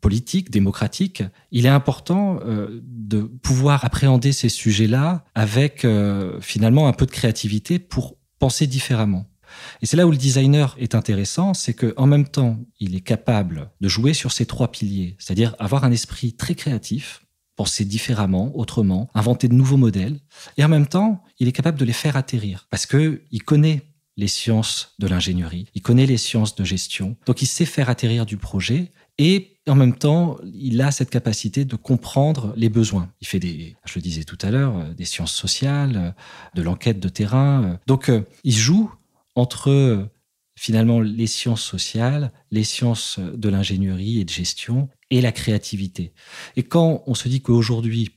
politiques, 0.00 0.50
démocratiques. 0.50 1.22
Il 1.50 1.66
est 1.66 1.70
important 1.70 2.40
de 2.82 3.20
pouvoir 3.20 3.84
appréhender 3.84 4.32
ces 4.32 4.48
sujets-là 4.48 5.24
avec 5.34 5.86
finalement 6.40 6.88
un 6.88 6.92
peu 6.92 7.04
de 7.04 7.10
créativité 7.10 7.78
pour 7.78 8.16
penser 8.38 8.66
différemment. 8.66 9.26
Et 9.82 9.86
c'est 9.86 9.96
là 9.96 10.06
où 10.06 10.10
le 10.10 10.16
designer 10.16 10.76
est 10.78 10.94
intéressant, 10.94 11.54
c'est 11.54 11.74
qu'en 11.74 12.06
même 12.06 12.26
temps, 12.28 12.58
il 12.80 12.94
est 12.94 13.00
capable 13.00 13.70
de 13.80 13.88
jouer 13.88 14.14
sur 14.14 14.32
ces 14.32 14.46
trois 14.46 14.70
piliers, 14.70 15.16
c'est-à-dire 15.18 15.54
avoir 15.58 15.84
un 15.84 15.92
esprit 15.92 16.32
très 16.32 16.54
créatif, 16.54 17.22
penser 17.56 17.84
différemment, 17.84 18.56
autrement, 18.56 19.08
inventer 19.14 19.48
de 19.48 19.54
nouveaux 19.54 19.76
modèles, 19.76 20.20
et 20.56 20.64
en 20.64 20.68
même 20.68 20.86
temps, 20.86 21.22
il 21.38 21.48
est 21.48 21.52
capable 21.52 21.78
de 21.78 21.84
les 21.84 21.92
faire 21.92 22.16
atterrir, 22.16 22.66
parce 22.70 22.86
que 22.86 23.22
il 23.30 23.42
connaît 23.42 23.82
les 24.16 24.28
sciences 24.28 24.94
de 24.98 25.06
l'ingénierie, 25.06 25.66
il 25.74 25.82
connaît 25.82 26.06
les 26.06 26.18
sciences 26.18 26.54
de 26.56 26.64
gestion, 26.64 27.16
donc 27.26 27.42
il 27.42 27.46
sait 27.46 27.64
faire 27.64 27.88
atterrir 27.88 28.26
du 28.26 28.36
projet, 28.36 28.90
et 29.18 29.56
en 29.68 29.74
même 29.74 29.96
temps, 29.96 30.38
il 30.54 30.80
a 30.80 30.90
cette 30.90 31.10
capacité 31.10 31.64
de 31.64 31.76
comprendre 31.76 32.52
les 32.56 32.68
besoins. 32.68 33.10
Il 33.20 33.26
fait 33.26 33.40
des, 33.40 33.76
je 33.84 33.94
le 33.96 34.00
disais 34.00 34.24
tout 34.24 34.38
à 34.42 34.50
l'heure, 34.50 34.94
des 34.94 35.04
sciences 35.04 35.34
sociales, 35.34 36.14
de 36.54 36.62
l'enquête 36.62 37.00
de 37.00 37.08
terrain. 37.08 37.78
Donc, 37.86 38.08
euh, 38.08 38.22
il 38.44 38.54
joue 38.54 38.90
entre 39.38 40.08
finalement 40.56 41.00
les 41.00 41.28
sciences 41.28 41.62
sociales, 41.62 42.32
les 42.50 42.64
sciences 42.64 43.20
de 43.20 43.48
l'ingénierie 43.48 44.20
et 44.20 44.24
de 44.24 44.30
gestion 44.30 44.88
et 45.10 45.20
la 45.20 45.30
créativité. 45.30 46.12
Et 46.56 46.64
quand 46.64 47.04
on 47.06 47.14
se 47.14 47.28
dit 47.28 47.40
qu'aujourd'hui, 47.40 48.10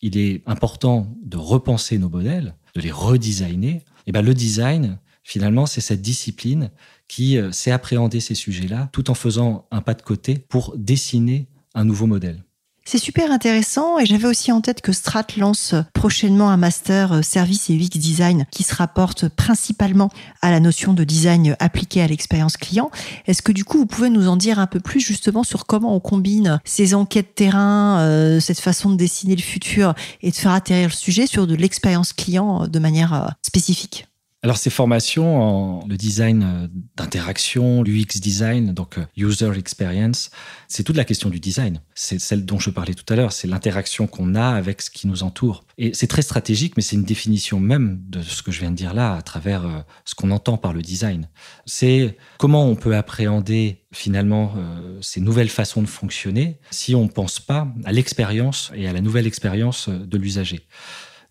il 0.00 0.16
est 0.16 0.42
important 0.46 1.12
de 1.22 1.36
repenser 1.36 1.98
nos 1.98 2.08
modèles, 2.08 2.54
de 2.76 2.80
les 2.80 2.92
redesigner, 2.92 3.72
et 3.72 3.82
eh 4.06 4.12
ben 4.12 4.22
le 4.22 4.32
design, 4.32 4.98
finalement, 5.24 5.66
c'est 5.66 5.80
cette 5.80 6.00
discipline 6.00 6.70
qui 7.08 7.36
euh, 7.36 7.50
sait 7.50 7.72
appréhender 7.72 8.20
ces 8.20 8.36
sujets-là 8.36 8.88
tout 8.92 9.10
en 9.10 9.14
faisant 9.14 9.66
un 9.72 9.82
pas 9.82 9.94
de 9.94 10.02
côté 10.02 10.38
pour 10.38 10.76
dessiner 10.76 11.48
un 11.74 11.84
nouveau 11.84 12.06
modèle. 12.06 12.44
C'est 12.92 12.98
super 12.98 13.30
intéressant 13.30 14.00
et 14.00 14.04
j'avais 14.04 14.26
aussi 14.26 14.50
en 14.50 14.60
tête 14.60 14.80
que 14.80 14.90
Strat 14.90 15.24
lance 15.36 15.76
prochainement 15.94 16.50
un 16.50 16.56
master 16.56 17.12
euh, 17.12 17.22
service 17.22 17.70
et 17.70 17.74
UX 17.74 18.00
design 18.00 18.46
qui 18.50 18.64
se 18.64 18.74
rapporte 18.74 19.28
principalement 19.28 20.10
à 20.42 20.50
la 20.50 20.58
notion 20.58 20.92
de 20.92 21.04
design 21.04 21.54
appliqué 21.60 22.02
à 22.02 22.08
l'expérience 22.08 22.56
client. 22.56 22.90
Est-ce 23.28 23.42
que 23.42 23.52
du 23.52 23.64
coup 23.64 23.78
vous 23.78 23.86
pouvez 23.86 24.10
nous 24.10 24.26
en 24.26 24.36
dire 24.36 24.58
un 24.58 24.66
peu 24.66 24.80
plus 24.80 24.98
justement 24.98 25.44
sur 25.44 25.66
comment 25.66 25.94
on 25.94 26.00
combine 26.00 26.60
ces 26.64 26.96
enquêtes 26.96 27.36
terrain, 27.36 28.00
euh, 28.00 28.40
cette 28.40 28.58
façon 28.58 28.90
de 28.90 28.96
dessiner 28.96 29.36
le 29.36 29.42
futur 29.42 29.94
et 30.20 30.32
de 30.32 30.36
faire 30.36 30.50
atterrir 30.50 30.88
le 30.88 30.92
sujet 30.92 31.28
sur 31.28 31.46
de 31.46 31.54
l'expérience 31.54 32.12
client 32.12 32.66
de 32.66 32.78
manière 32.80 33.14
euh, 33.14 33.28
spécifique? 33.46 34.09
Alors 34.42 34.56
ces 34.56 34.70
formations 34.70 35.42
en 35.42 35.86
le 35.86 35.98
design 35.98 36.42
euh, 36.42 36.68
d'interaction, 36.96 37.82
l'UX 37.82 38.20
design, 38.20 38.72
donc 38.72 38.96
euh, 38.96 39.04
user 39.16 39.52
experience, 39.58 40.30
c'est 40.66 40.82
toute 40.82 40.96
la 40.96 41.04
question 41.04 41.28
du 41.28 41.40
design. 41.40 41.82
C'est 41.94 42.18
celle 42.18 42.46
dont 42.46 42.58
je 42.58 42.70
parlais 42.70 42.94
tout 42.94 43.04
à 43.12 43.16
l'heure, 43.16 43.32
c'est 43.32 43.48
l'interaction 43.48 44.06
qu'on 44.06 44.34
a 44.34 44.48
avec 44.48 44.80
ce 44.80 44.90
qui 44.90 45.08
nous 45.08 45.22
entoure. 45.24 45.64
Et 45.76 45.92
c'est 45.92 46.06
très 46.06 46.22
stratégique, 46.22 46.74
mais 46.76 46.82
c'est 46.82 46.96
une 46.96 47.04
définition 47.04 47.60
même 47.60 48.00
de 48.08 48.22
ce 48.22 48.42
que 48.42 48.50
je 48.50 48.60
viens 48.60 48.70
de 48.70 48.76
dire 48.76 48.94
là 48.94 49.14
à 49.14 49.20
travers 49.20 49.66
euh, 49.66 49.80
ce 50.06 50.14
qu'on 50.14 50.30
entend 50.30 50.56
par 50.56 50.72
le 50.72 50.80
design. 50.80 51.28
C'est 51.66 52.16
comment 52.38 52.64
on 52.64 52.76
peut 52.76 52.96
appréhender 52.96 53.84
finalement 53.92 54.54
ces 55.00 55.20
nouvelles 55.20 55.48
façons 55.48 55.82
de 55.82 55.88
fonctionner 55.88 56.60
si 56.70 56.94
on 56.94 57.04
ne 57.04 57.08
pense 57.08 57.40
pas 57.40 57.66
à 57.84 57.92
l'expérience 57.92 58.70
et 58.74 58.86
à 58.86 58.92
la 58.92 59.00
nouvelle 59.00 59.26
expérience 59.26 59.88
de 59.88 60.16
l'usager. 60.16 60.66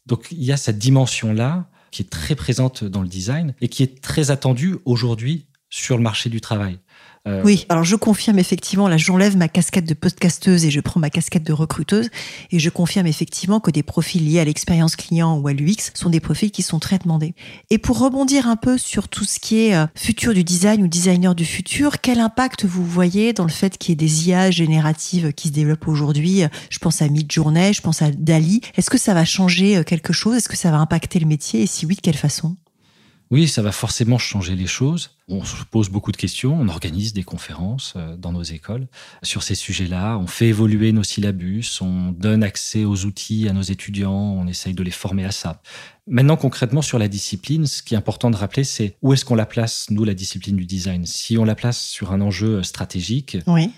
Donc 0.05 0.27
il 0.31 0.43
y 0.43 0.51
a 0.51 0.57
cette 0.57 0.77
dimension-là 0.77 1.69
qui 1.91 2.01
est 2.01 2.09
très 2.09 2.35
présente 2.35 2.83
dans 2.83 3.01
le 3.01 3.07
design 3.07 3.53
et 3.61 3.67
qui 3.67 3.83
est 3.83 4.01
très 4.01 4.31
attendue 4.31 4.77
aujourd'hui 4.85 5.45
sur 5.69 5.97
le 5.97 6.03
marché 6.03 6.29
du 6.29 6.41
travail. 6.41 6.79
Euh, 7.27 7.41
oui, 7.43 7.65
alors 7.69 7.83
je 7.83 7.95
confirme 7.95 8.39
effectivement, 8.39 8.87
là 8.87 8.97
j'enlève 8.97 9.35
ma 9.35 9.49
casquette 9.49 9.85
de 9.85 9.93
podcasteuse 9.93 10.65
et 10.65 10.71
je 10.71 10.79
prends 10.79 10.99
ma 10.99 11.09
casquette 11.09 11.43
de 11.43 11.51
recruteuse 11.51 12.09
et 12.51 12.59
je 12.59 12.69
confirme 12.69 13.07
effectivement 13.07 13.59
que 13.59 13.71
des 13.71 13.83
profils 13.83 14.25
liés 14.25 14.39
à 14.39 14.45
l'expérience 14.45 14.95
client 14.95 15.37
ou 15.37 15.47
à 15.47 15.53
l'UX 15.53 15.91
sont 15.93 16.09
des 16.09 16.21
profils 16.21 16.49
qui 16.49 16.61
sont 16.61 16.79
très 16.79 16.97
demandés. 16.97 17.35
Et 17.69 17.77
pour 17.77 17.99
rebondir 17.99 18.47
un 18.47 18.55
peu 18.55 18.77
sur 18.77 19.09
tout 19.09 19.25
ce 19.25 19.39
qui 19.39 19.67
est 19.67 19.75
euh, 19.75 19.85
futur 19.95 20.33
du 20.33 20.43
design 20.43 20.81
ou 20.81 20.87
designer 20.87 21.35
du 21.35 21.45
futur, 21.45 21.99
quel 21.99 22.19
impact 22.19 22.65
vous 22.65 22.85
voyez 22.85 23.33
dans 23.33 23.43
le 23.43 23.49
fait 23.49 23.77
qu'il 23.77 23.91
y 23.91 23.93
ait 23.93 23.95
des 23.95 24.29
IA 24.29 24.49
génératives 24.49 25.33
qui 25.33 25.49
se 25.49 25.53
développent 25.53 25.87
aujourd'hui? 25.87 26.43
Je 26.69 26.79
pense 26.79 27.01
à 27.01 27.09
Midjourney, 27.09 27.73
je 27.73 27.81
pense 27.81 28.01
à 28.01 28.11
Dali. 28.11 28.61
Est-ce 28.77 28.89
que 28.89 28.97
ça 28.97 29.13
va 29.13 29.25
changer 29.25 29.77
euh, 29.77 29.83
quelque 29.83 30.13
chose? 30.13 30.37
Est-ce 30.37 30.49
que 30.49 30.57
ça 30.57 30.71
va 30.71 30.77
impacter 30.77 31.19
le 31.19 31.25
métier? 31.25 31.63
Et 31.63 31.67
si 31.67 31.85
oui, 31.85 31.95
de 31.95 32.01
quelle 32.01 32.15
façon? 32.15 32.55
Oui, 33.31 33.47
ça 33.47 33.61
va 33.61 33.71
forcément 33.71 34.17
changer 34.17 34.55
les 34.55 34.65
choses. 34.65 35.11
On 35.27 35.43
se 35.43 35.63
pose 35.63 35.89
beaucoup 35.89 36.11
de 36.11 36.17
questions, 36.17 36.59
on 36.59 36.67
organise 36.67 37.13
des 37.13 37.23
conférences 37.23 37.93
euh, 37.95 38.15
dans 38.17 38.31
nos 38.31 38.41
écoles 38.41 38.87
sur 39.21 39.43
ces 39.43 39.53
sujets-là, 39.53 40.17
on 40.17 40.25
fait 40.25 40.47
évoluer 40.47 40.91
nos 40.91 41.03
syllabus, 41.03 41.79
on 41.81 42.11
donne 42.11 42.43
accès 42.43 42.85
aux 42.85 43.05
outils 43.05 43.47
à 43.47 43.53
nos 43.53 43.61
étudiants, 43.61 44.11
on 44.11 44.47
essaye 44.47 44.73
de 44.73 44.81
les 44.81 44.91
former 44.91 45.25
à 45.25 45.31
ça. 45.31 45.61
Maintenant, 46.07 46.37
concrètement, 46.37 46.81
sur 46.81 46.97
la 46.97 47.07
discipline, 47.07 47.67
ce 47.67 47.83
qui 47.83 47.93
est 47.93 47.97
important 47.97 48.31
de 48.31 48.35
rappeler, 48.35 48.63
c'est 48.63 48.95
où 49.03 49.13
est-ce 49.13 49.25
qu'on 49.25 49.35
la 49.35 49.45
place, 49.45 49.87
nous, 49.91 50.03
la 50.03 50.15
discipline 50.15 50.55
du 50.55 50.65
design? 50.65 51.05
Si 51.05 51.37
on 51.37 51.45
la 51.45 51.55
place 51.55 51.79
sur 51.79 52.11
un 52.11 52.21
enjeu 52.21 52.63
stratégique, 52.63 53.37
oui 53.45 53.71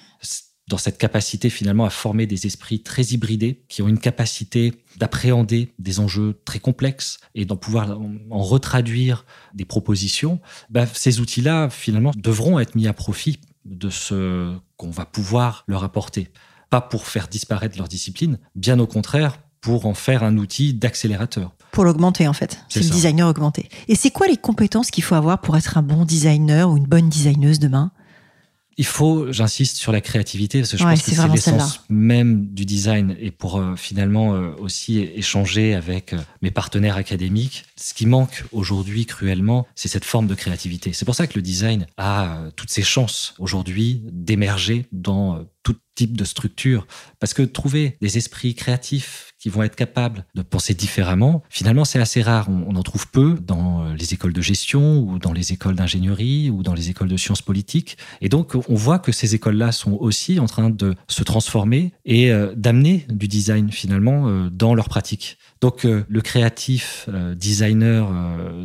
dans 0.72 0.78
cette 0.78 0.98
capacité 0.98 1.50
finalement 1.50 1.86
à 1.86 1.90
former 1.90 2.26
des 2.26 2.48
esprits 2.48 2.82
très 2.82 3.04
hybridés, 3.04 3.62
qui 3.68 3.82
ont 3.82 3.88
une 3.88 4.00
capacité 4.00 4.74
d'appréhender 4.98 5.74
des 5.80 6.00
enjeux 6.00 6.40
très 6.46 6.60
complexes 6.60 7.20
et 7.36 7.46
d'en 7.46 7.58
pouvoir 7.58 8.00
en 8.30 8.42
retraduire 8.42 9.26
des 9.54 9.66
propositions, 9.66 10.40
bah, 10.70 10.86
ces 10.92 11.20
outils-là 11.20 11.70
finalement 11.70 12.12
devront 12.16 12.58
être 12.58 12.76
mis 12.76 12.88
à 12.88 12.94
profit 12.94 13.40
de 13.66 13.90
ce 13.90 14.56
qu'on 14.78 14.90
va 14.90 15.06
pouvoir 15.06 15.66
leur 15.68 15.84
apporter. 15.84 16.30
Pas 16.70 16.82
pour 16.82 17.06
faire 17.06 17.28
disparaître 17.28 17.78
leur 17.78 17.90
discipline, 17.90 18.40
bien 18.56 18.80
au 18.80 18.88
contraire, 18.88 19.40
pour 19.60 19.86
en 19.86 19.94
faire 19.94 20.24
un 20.24 20.38
outil 20.38 20.74
d'accélérateur. 20.74 21.52
Pour 21.74 21.84
l'augmenter 21.84 22.28
en 22.28 22.34
fait. 22.34 22.64
C'est 22.70 22.82
le 22.82 22.90
designer 22.90 23.28
augmenté. 23.28 23.70
Et 23.88 23.96
c'est 23.96 24.10
quoi 24.10 24.28
les 24.28 24.38
compétences 24.38 24.90
qu'il 24.90 25.04
faut 25.04 25.16
avoir 25.16 25.42
pour 25.42 25.58
être 25.58 25.78
un 25.78 25.84
bon 25.84 26.06
designer 26.06 26.70
ou 26.70 26.78
une 26.78 26.88
bonne 26.88 27.10
designeuse 27.10 27.60
demain? 27.60 27.92
Il 28.82 28.88
faut, 28.88 29.32
j'insiste 29.32 29.78
sur 29.78 29.92
la 29.92 30.02
créativité, 30.02 30.58
parce 30.58 30.72
que 30.72 30.78
je 30.78 30.84
pense 30.84 31.04
que 31.04 31.12
c'est 31.12 31.28
l'essence 31.28 31.82
même 31.88 32.48
du 32.48 32.66
design. 32.66 33.16
Et 33.20 33.30
pour 33.30 33.58
euh, 33.58 33.76
finalement 33.76 34.34
euh, 34.34 34.56
aussi 34.58 34.98
échanger 34.98 35.76
avec 35.76 36.14
euh, 36.14 36.18
mes 36.42 36.50
partenaires 36.50 36.96
académiques, 36.98 37.66
ce 37.76 37.94
qui 37.94 38.08
manque 38.08 38.44
aujourd'hui 38.52 39.06
cruellement, 39.06 39.68
c'est 39.76 39.88
cette 39.88 40.04
forme 40.04 40.26
de 40.26 40.34
créativité. 40.34 40.94
C'est 40.94 41.06
pour 41.06 41.14
ça 41.14 41.28
que 41.28 41.36
le 41.36 41.44
design 41.44 41.86
a 41.98 42.40
toutes 42.56 42.72
ses 42.72 42.82
chances 42.82 43.36
aujourd'hui 43.38 44.02
d'émerger 44.12 44.88
dans 44.92 45.46
tout 45.62 45.76
type 45.94 46.18
de 46.18 46.26
structure. 46.26 46.88
Parce 47.20 47.36
que 47.36 47.44
trouver 47.44 47.98
des 48.02 48.18
esprits 48.18 48.56
créatifs 48.56 49.31
qui 49.42 49.50
vont 49.50 49.64
être 49.64 49.76
capables 49.76 50.24
de 50.36 50.44
penser 50.44 50.76
différemment, 50.76 51.42
finalement, 51.50 51.84
c'est 51.84 52.00
assez 52.00 52.22
rare. 52.22 52.48
On, 52.48 52.76
en 52.76 52.84
trouve 52.84 53.08
peu 53.08 53.36
dans 53.42 53.84
euh, 53.84 53.96
les 53.96 54.14
écoles 54.14 54.34
de 54.34 54.42
gestion 54.42 55.00
ou 55.00 55.18
dans 55.18 55.34
les 55.34 55.52
écoles 55.52 55.76
d'ingénierie 55.76 56.52
ou 56.52 56.62
dans 56.62 56.76
les 56.76 56.92
écoles 56.92 57.08
de 57.08 57.18
sciences 57.18 57.42
politiques. 57.42 57.98
Et 58.22 58.30
donc, 58.30 58.54
on 58.70 58.76
voit 58.76 59.00
que 59.00 59.12
ces 59.12 59.34
écoles-là 59.34 59.72
sont 59.72 59.94
aussi 59.94 60.40
en 60.40 60.46
train 60.46 60.70
de 60.70 60.94
se 61.08 61.24
transformer 61.24 61.92
et 62.06 62.32
euh, 62.32 62.54
d'amener 62.56 63.08
du 63.10 63.28
design, 63.28 63.72
finalement, 63.72 64.28
euh, 64.28 64.50
dans 64.52 64.76
leur 64.76 64.90
pratique. 64.90 65.40
Donc 65.60 65.84
le 65.84 66.22
créatif 66.22 67.08
designer 67.36 68.10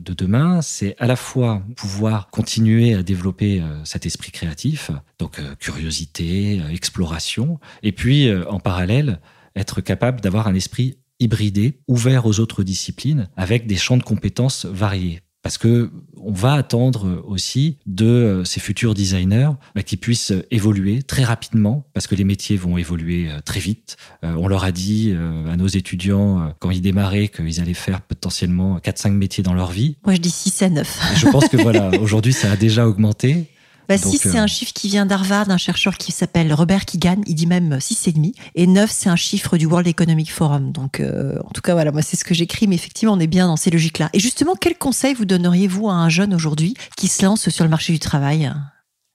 de 0.01 0.15
demain, 0.15 0.63
c'est 0.63 0.97
à 0.99 1.07
la 1.07 1.17
fois 1.17 1.63
pouvoir 1.77 2.31
continuer 2.31 2.95
à 2.95 3.03
développer 3.03 3.63
cet 3.85 4.07
esprit 4.07 4.33
créatif, 4.33 4.91
donc 5.19 5.39
curiosité, 5.59 6.63
exploration, 6.71 7.61
et 7.83 7.93
puis 7.93 8.31
en 8.49 8.61
parallèle 8.61 9.21
être 9.57 9.81
capable 9.81 10.21
d'avoir 10.21 10.47
un 10.47 10.55
esprit 10.55 10.99
hybridé, 11.19 11.81
ouvert 11.89 12.27
aux 12.27 12.41
autres 12.41 12.63
disciplines, 12.63 13.29
avec 13.37 13.67
des 13.67 13.77
champs 13.77 13.97
de 13.97 14.03
compétences 14.03 14.67
variés. 14.67 15.23
Parce 15.43 15.59
que 15.59 15.93
on 16.17 16.33
va 16.33 16.55
attendre 16.55 17.23
aussi 17.25 17.79
de 17.87 18.05
euh, 18.05 18.45
ces 18.45 18.59
futurs 18.59 18.95
designers 18.95 19.51
bah, 19.77 19.85
qu'ils 19.85 19.99
puissent 19.99 20.33
évoluer 20.51 21.05
très 21.05 21.23
rapidement, 21.23 21.87
parce 21.95 22.09
que 22.09 22.17
les 22.17 22.25
métiers 22.25 22.57
vont 22.57 22.79
évoluer 22.79 23.31
euh, 23.31 23.39
très 23.45 23.61
vite. 23.61 23.97
Euh, 24.25 24.35
on 24.37 24.49
leur 24.49 24.65
a 24.65 24.73
dit 24.73 25.15
à 25.49 25.57
nos 25.57 25.69
étudiants 25.69 26.53
quand 26.59 26.73
ils 26.73 26.81
démarraient 26.81 27.29
qu'ils 27.29 27.61
allaient 27.61 27.75
faire 27.75 28.01
potentiellement 28.01 28.79
4-5 28.79 29.13
métiers 29.13 29.45
dans 29.45 29.55
leur 29.55 29.71
vie. 29.71 29.99
Moi, 30.05 30.17
je 30.17 30.21
dis 30.21 30.31
6 30.31 30.63
à 30.63 30.69
9. 30.69 31.15
je 31.17 31.29
pense 31.29 31.47
que 31.47 31.57
voilà, 31.57 31.91
aujourd'hui, 32.01 32.33
ça 32.33 32.51
a 32.51 32.57
déjà 32.57 32.89
augmenté. 32.89 33.47
Bah, 33.89 33.99
6, 33.99 34.19
c'est 34.19 34.39
un 34.39 34.47
chiffre 34.47 34.73
qui 34.73 34.89
vient 34.89 35.07
d'Harvard, 35.07 35.47
d'un 35.47 35.57
chercheur 35.57 35.97
qui 35.97 36.13
s'appelle 36.13 36.53
Robert 36.53 36.85
Keegan. 36.85 37.21
Il 37.27 37.35
dit 37.35 37.47
même 37.47 37.79
6,5. 37.79 38.33
Et 38.55 38.67
9, 38.67 38.91
c'est 38.91 39.09
un 39.09 39.17
chiffre 39.17 39.57
du 39.57 39.67
World 39.67 39.87
Economic 39.87 40.33
Forum. 40.33 40.73
Donc, 40.73 41.01
en 41.01 41.51
tout 41.51 41.61
cas, 41.61 41.75
voilà, 41.75 41.93
moi, 41.93 42.03
c'est 42.03 42.17
ce 42.17 42.25
que 42.25 42.35
j'écris. 42.35 42.67
Mais 42.67 42.75
effectivement, 42.75 43.15
on 43.15 43.21
est 43.21 43.27
bien 43.27 43.47
dans 43.47 43.57
ces 43.57 43.71
logiques-là. 43.71 44.11
Et 44.13 44.21
justement, 44.21 44.55
quel 44.61 44.77
conseil 44.77 45.15
vous 45.15 45.25
donneriez-vous 45.25 45.89
à 45.89 45.95
un 45.95 46.09
jeune 46.09 46.35
aujourd'hui 46.35 46.75
qui 46.97 47.09
se 47.09 47.25
lance 47.25 47.49
sur 47.49 47.65
le 47.65 47.71
marché 47.71 47.93
du 47.93 47.99
travail? 47.99 48.53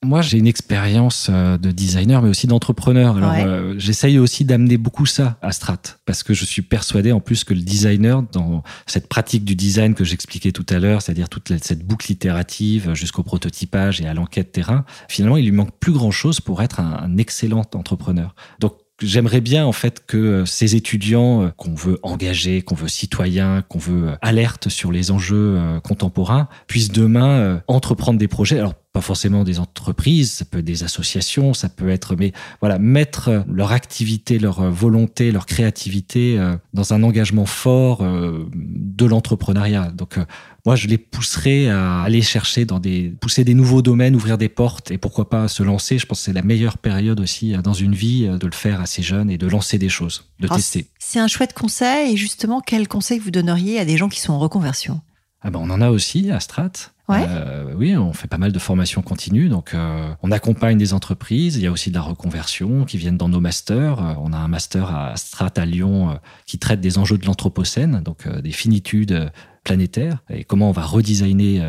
Moi, 0.04 0.22
j'ai 0.22 0.40
une 0.40 0.48
expérience 0.48 1.28
euh, 1.30 1.60
de 1.60 1.70
designer, 1.70 2.24
mais 2.24 2.30
aussi 2.30 2.48
d'entrepreneur. 2.48 3.18
Alors, 3.18 3.36
euh, 3.38 3.76
j'essaye 3.78 4.18
aussi 4.18 4.46
d'amener 4.46 4.78
beaucoup 4.78 5.06
ça 5.06 5.38
à 5.44 5.52
Strat, 5.52 5.82
parce 6.06 6.24
que 6.24 6.34
je 6.34 6.44
suis 6.44 6.64
persuadé 6.64 7.12
en 7.12 7.20
plus 7.20 7.44
que 7.44 7.54
le 7.54 7.62
designer, 7.62 8.24
dans 8.24 8.64
cette 8.88 9.08
pratique 9.08 9.46
du 9.46 9.56
design 9.56 9.94
que 9.94 10.04
j'expliquais 10.04 10.52
tout 10.52 10.66
à 10.70 10.80
l'heure, 10.80 11.04
c'est-à-dire 11.04 11.30
toute 11.30 11.54
cette 11.62 11.86
boucle 11.86 12.12
itérative 12.12 12.96
jusqu'au 12.96 13.22
prototypage 13.22 14.02
et 14.02 14.08
à 14.08 14.16
l'enquête 14.16 14.52
terrain, 14.52 14.86
finalement, 15.08 15.38
il 15.38 15.46
lui 15.46 15.52
manque 15.52 15.78
plus 15.80 15.92
grand-chose 15.92 16.42
pour 16.42 16.64
être 16.64 16.80
un, 16.80 16.94
un 17.04 17.18
excellent 17.18 17.66
entrepreneur. 17.76 18.34
Donc, 18.60 18.74
J'aimerais 19.02 19.42
bien 19.42 19.66
en 19.66 19.72
fait 19.72 20.04
que 20.06 20.18
euh, 20.18 20.46
ces 20.46 20.76
étudiants 20.76 21.52
qu'on 21.58 21.74
veut 21.74 22.00
engager, 22.04 22.62
qu'on 22.62 22.76
veut 22.76 22.88
citoyens, 22.88 23.64
qu'on 23.68 23.80
veut 23.80 24.12
alerte 24.22 24.70
sur 24.70 24.92
les 24.92 25.12
enjeux 25.12 25.60
contemporains 25.84 26.48
puissent 26.68 26.92
demain 26.92 27.62
entreprendre 27.68 28.20
des 28.20 28.28
projets. 28.28 28.60
Alors 28.60 28.74
pas 28.94 29.02
forcément 29.02 29.44
des 29.44 29.60
entreprises, 29.60 30.32
ça 30.34 30.46
peut 30.46 30.60
être 30.60 30.66
des 30.66 30.84
associations, 30.84 31.54
ça 31.54 31.70
peut 31.70 31.90
être, 31.90 32.16
mais 32.18 32.34
voilà, 32.60 32.78
mettre 32.78 33.44
leur 33.48 33.72
activité, 33.72 34.38
leur 34.38 34.70
volonté, 34.70 35.32
leur 35.32 35.46
créativité 35.46 36.38
euh, 36.38 36.58
dans 36.74 36.94
un 36.94 37.02
engagement 37.02 37.46
fort 37.46 38.02
euh, 38.02 38.50
de 38.54 39.06
l'entrepreneuriat. 39.06 39.92
Donc, 39.92 40.18
euh, 40.18 40.26
moi, 40.66 40.76
je 40.76 40.88
les 40.88 40.98
pousserai 40.98 41.70
à 41.70 42.02
aller 42.02 42.22
chercher 42.22 42.66
dans 42.66 42.80
des, 42.80 43.14
pousser 43.20 43.44
des 43.44 43.54
nouveaux 43.54 43.82
domaines, 43.82 44.16
ouvrir 44.16 44.38
des 44.38 44.50
portes 44.50 44.92
et 44.92 44.98
pourquoi 44.98 45.30
pas 45.30 45.48
se 45.48 45.64
lancer. 45.64 45.98
Je 45.98 46.06
pense 46.06 46.20
que 46.20 46.26
c'est 46.26 46.34
la 46.34 46.44
meilleure 46.44 46.78
période 46.78 47.20
aussi 47.20 47.54
dans 47.64 47.74
une 47.74 47.96
vie 47.96 48.28
de 48.28 48.46
le 48.46 48.54
faire 48.54 48.82
assez 48.82 49.02
jeune 49.02 49.30
et 49.30 49.38
de 49.38 49.48
lancer 49.48 49.78
des 49.78 49.90
choses, 49.90 50.30
de 50.40 50.48
tester. 50.48 50.88
C'est 51.00 51.20
un 51.20 51.28
chouette 51.28 51.54
conseil. 51.54 52.14
Et 52.14 52.18
justement, 52.18 52.62
quel 52.62 52.88
conseil 52.88 53.20
vous 53.20 53.32
donneriez 53.32 53.80
à 53.80 53.86
des 53.86 53.98
gens 53.98 54.10
qui 54.10 54.20
sont 54.20 54.34
en 54.34 54.40
reconversion? 54.40 55.02
Ah 55.42 55.50
ben, 55.50 55.60
on 55.62 55.70
en 55.72 55.82
a 55.82 55.90
aussi 55.90 56.30
à 56.32 56.40
Strat. 56.40 56.72
Euh, 57.20 57.74
oui, 57.76 57.98
on 57.98 58.14
fait 58.14 58.28
pas 58.28 58.38
mal 58.38 58.52
de 58.52 58.60
formations 58.60 59.02
continues. 59.02 59.50
Donc, 59.50 59.74
euh, 59.74 60.14
on 60.22 60.32
accompagne 60.32 60.78
des 60.78 60.94
entreprises. 60.94 61.58
Il 61.58 61.64
y 61.64 61.68
a 61.68 61.72
aussi 61.72 61.90
de 61.90 61.96
la 61.96 62.02
reconversion 62.02 62.86
qui 62.86 62.98
viennent 62.98 63.18
dans 63.18 63.30
nos 63.30 63.40
masters. 63.40 64.00
Euh, 64.00 64.14
on 64.20 64.34
a 64.34 64.38
un 64.38 64.48
master 64.48 64.96
à 64.96 65.16
Strat 65.18 65.52
à 65.58 65.66
Lyon 65.66 66.20
qui 66.46 66.60
traite 66.60 66.82
des 66.82 66.98
enjeux 66.98 67.18
de 67.18 67.26
l'anthropocène, 67.26 68.02
donc 68.02 68.28
des 68.28 68.52
finitudes 68.52 69.32
planétaires 69.64 70.24
et 70.30 70.44
comment 70.44 70.70
on 70.70 70.74
va 70.74 70.84
redesigner 70.84 71.62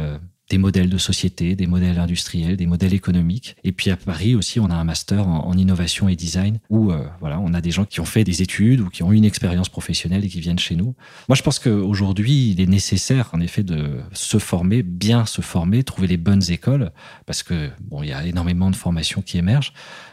des 0.52 0.58
modèles 0.58 0.90
de 0.90 0.98
société, 0.98 1.56
des 1.56 1.66
modèles 1.66 1.98
industriels, 1.98 2.58
des 2.58 2.66
modèles 2.66 2.92
économiques. 2.92 3.56
Et 3.64 3.72
puis 3.72 3.90
à 3.90 3.96
Paris 3.96 4.34
aussi, 4.34 4.60
on 4.60 4.66
a 4.66 4.74
un 4.74 4.84
master 4.84 5.26
en, 5.26 5.56
innovation 5.56 6.10
et 6.10 6.16
design 6.16 6.58
où 6.68 6.92
euh, 6.92 7.06
voilà, 7.20 7.40
on 7.40 7.54
a 7.54 7.62
des 7.62 7.70
gens 7.70 7.86
qui 7.86 8.00
ont 8.00 8.04
fait 8.04 8.22
des 8.22 8.42
études 8.42 8.80
ou 8.80 8.90
qui 8.90 9.02
ont 9.02 9.12
une 9.12 9.24
expérience 9.24 9.70
professionnelle 9.70 10.26
et 10.26 10.28
qui 10.28 10.40
viennent 10.40 10.58
chez 10.58 10.76
nous. 10.76 10.94
Moi, 11.28 11.36
je 11.36 11.42
pense 11.42 11.58
qu'aujourd'hui, 11.58 12.50
il 12.50 12.60
est 12.60 12.66
nécessaire 12.66 13.30
en 13.32 13.40
effet 13.40 13.62
de 13.62 14.00
se 14.12 14.38
former, 14.38 14.82
bien 14.82 15.24
se 15.24 15.40
former, 15.40 15.84
trouver 15.84 16.06
les 16.06 16.18
bonnes 16.18 16.50
écoles 16.50 16.92
parce 17.24 17.42
que 17.42 17.70
bon, 17.80 18.02
il 18.02 18.10
y 18.10 18.12
a 18.12 18.26
énormément 18.26 18.70
de 18.70 18.76
formations 18.76 19.22
qui 19.22 19.38
émergent. 19.38 19.72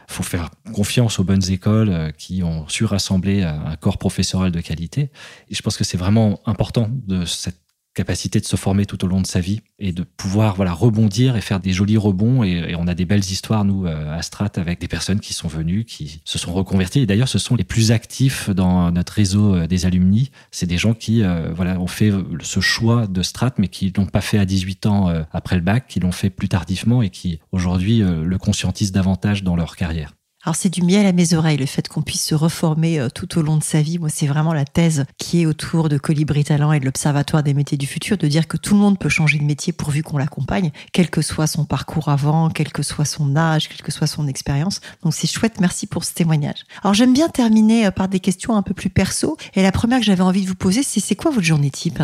Il 0.10 0.14
faut 0.14 0.24
faire 0.24 0.52
confiance 0.74 1.20
aux 1.20 1.26
bonnes 1.26 1.52
écoles 1.52 1.90
euh, 1.90 2.12
qui 2.12 2.44
ont 2.44 2.66
su 2.70 2.86
rassembler 2.86 3.44
un 3.44 3.76
corps 3.76 3.98
professoral 3.98 4.54
de 4.54 4.62
qualité. 4.62 5.12
Et 5.50 5.56
je 5.56 5.62
pense 5.62 5.76
que 5.76 5.84
c'est 5.84 5.98
vraiment 5.98 6.40
important 6.46 6.90
de 7.08 7.26
cette 7.26 7.60
capacité 8.00 8.40
de 8.40 8.46
se 8.46 8.56
former 8.56 8.86
tout 8.86 9.04
au 9.04 9.10
long 9.10 9.20
de 9.20 9.28
sa 9.28 9.42
vie 9.42 9.60
et 9.78 9.92
de 9.92 10.04
pouvoir 10.04 10.56
voilà 10.56 10.72
rebondir 10.72 11.36
et 11.36 11.42
faire 11.42 11.60
des 11.60 11.74
jolis 11.74 11.98
rebonds. 11.98 12.46
Et, 12.46 12.74
on 12.78 12.88
a 12.88 12.96
des 12.96 13.04
belles 13.04 13.20
histoires 13.20 13.66
nous 13.66 13.86
euh, 13.86 14.18
à 14.18 14.22
Strat 14.22 14.52
avec 14.56 14.80
des 14.80 14.88
personnes 14.88 15.20
qui 15.20 15.34
sont 15.34 15.50
venues 15.50 15.84
qui 15.84 16.22
se 16.24 16.38
sont 16.38 16.54
reconverties. 16.54 17.02
Et 17.02 17.06
d'ailleurs 17.06 17.28
ce 17.28 17.40
sont 17.40 17.58
les 17.58 17.66
plus 17.66 17.92
actifs 17.92 18.50
dans 18.52 18.90
notre 18.90 19.12
réseau 19.12 19.54
euh, 19.54 19.68
des 19.68 19.86
alumni. 19.86 20.32
C'est 20.50 20.66
des 20.66 20.78
gens 20.78 20.94
qui 20.94 21.24
euh, 21.24 21.52
voilà 21.54 21.78
ont 21.78 21.88
fait 21.88 22.14
ce 22.42 22.62
choix 22.62 23.06
de 23.06 23.22
Strat 23.22 23.56
mais 23.58 23.68
qui 23.68 23.92
l'ont 23.98 24.06
pas 24.06 24.22
fait 24.22 24.38
à 24.38 24.46
18 24.46 24.86
ans 24.86 25.14
après 25.34 25.58
le 25.58 25.62
bac 25.62 25.88
qui 25.90 26.00
l'ont 26.00 26.14
fait 26.14 26.30
plus 26.30 26.48
tardivement 26.48 27.02
et 27.02 27.10
qui 27.10 27.40
aujourd'hui 27.52 28.00
le 28.00 28.38
conscientisent 28.38 28.94
davantage 28.94 29.44
dans 29.44 29.58
leur 29.58 29.76
carrière 29.76 30.14
alors 30.46 30.56
c'est 30.56 30.70
du 30.70 30.84
miel 30.84 31.06
à 31.06 31.12
mes 31.12 31.34
oreilles, 31.34 31.58
le 31.58 31.66
fait 31.66 31.90
qu'on 31.90 32.02
puisse 32.02 32.24
se 32.24 32.34
reformer 32.34 32.98
euh, 32.98 33.10
tout 33.10 33.38
au 33.38 33.42
long 33.42 33.58
de 33.58 33.64
sa 33.64 33.82
vie. 33.82 34.00
Moi, 34.00 34.08
c'est 34.08 34.26
vraiment 34.26 34.54
la 34.54 34.64
thèse 34.64 35.06
qui 35.18 35.42
est 35.42 35.46
autour 35.46 35.90
de 35.90 35.98
Colibri 35.98 36.46
Talent 36.46 36.72
et 36.72 36.80
de 36.80 36.86
l'Observatoire 36.86 37.44
des 37.44 37.54
métiers 37.54 37.78
du 37.78 37.88
futur, 37.88 38.18
de 38.18 38.28
dire 38.28 38.48
que 38.48 38.56
tout 38.56 38.74
le 38.74 38.80
monde 38.80 38.98
peut 38.98 39.10
changer 39.10 39.38
de 39.38 39.44
métier 39.44 39.74
pourvu 39.74 40.02
qu'on 40.02 40.18
l'accompagne, 40.18 40.72
quel 40.94 41.10
que 41.10 41.22
soit 41.22 41.48
son 41.48 41.66
parcours 41.66 42.08
avant, 42.08 42.50
quel 42.50 42.72
que 42.72 42.84
soit 42.84 43.04
son 43.04 43.36
âge, 43.36 43.68
quelle 43.68 43.82
que 43.82 43.92
soit 43.92 44.08
son 44.08 44.28
expérience. 44.28 44.80
Donc 45.04 45.14
c'est 45.14 45.28
chouette, 45.28 45.60
merci 45.60 45.88
pour 45.88 46.06
ce 46.06 46.14
témoignage. 46.14 46.64
Alors 46.84 46.94
j'aime 46.94 47.14
bien 47.14 47.28
terminer 47.28 47.88
euh, 47.88 47.92
par 47.92 48.08
des 48.08 48.22
questions 48.22 48.56
un 48.56 48.62
peu 48.62 48.74
plus 48.74 48.90
perso. 48.90 49.36
Et 49.56 49.62
la 49.62 49.74
première 49.74 50.00
que 50.00 50.06
j'avais 50.06 50.24
envie 50.24 50.44
de 50.44 50.48
vous 50.48 50.56
poser, 50.56 50.84
c'est 50.84 51.02
c'est 51.02 51.16
quoi 51.16 51.32
votre 51.32 51.46
journée 51.46 51.70
type? 51.70 52.02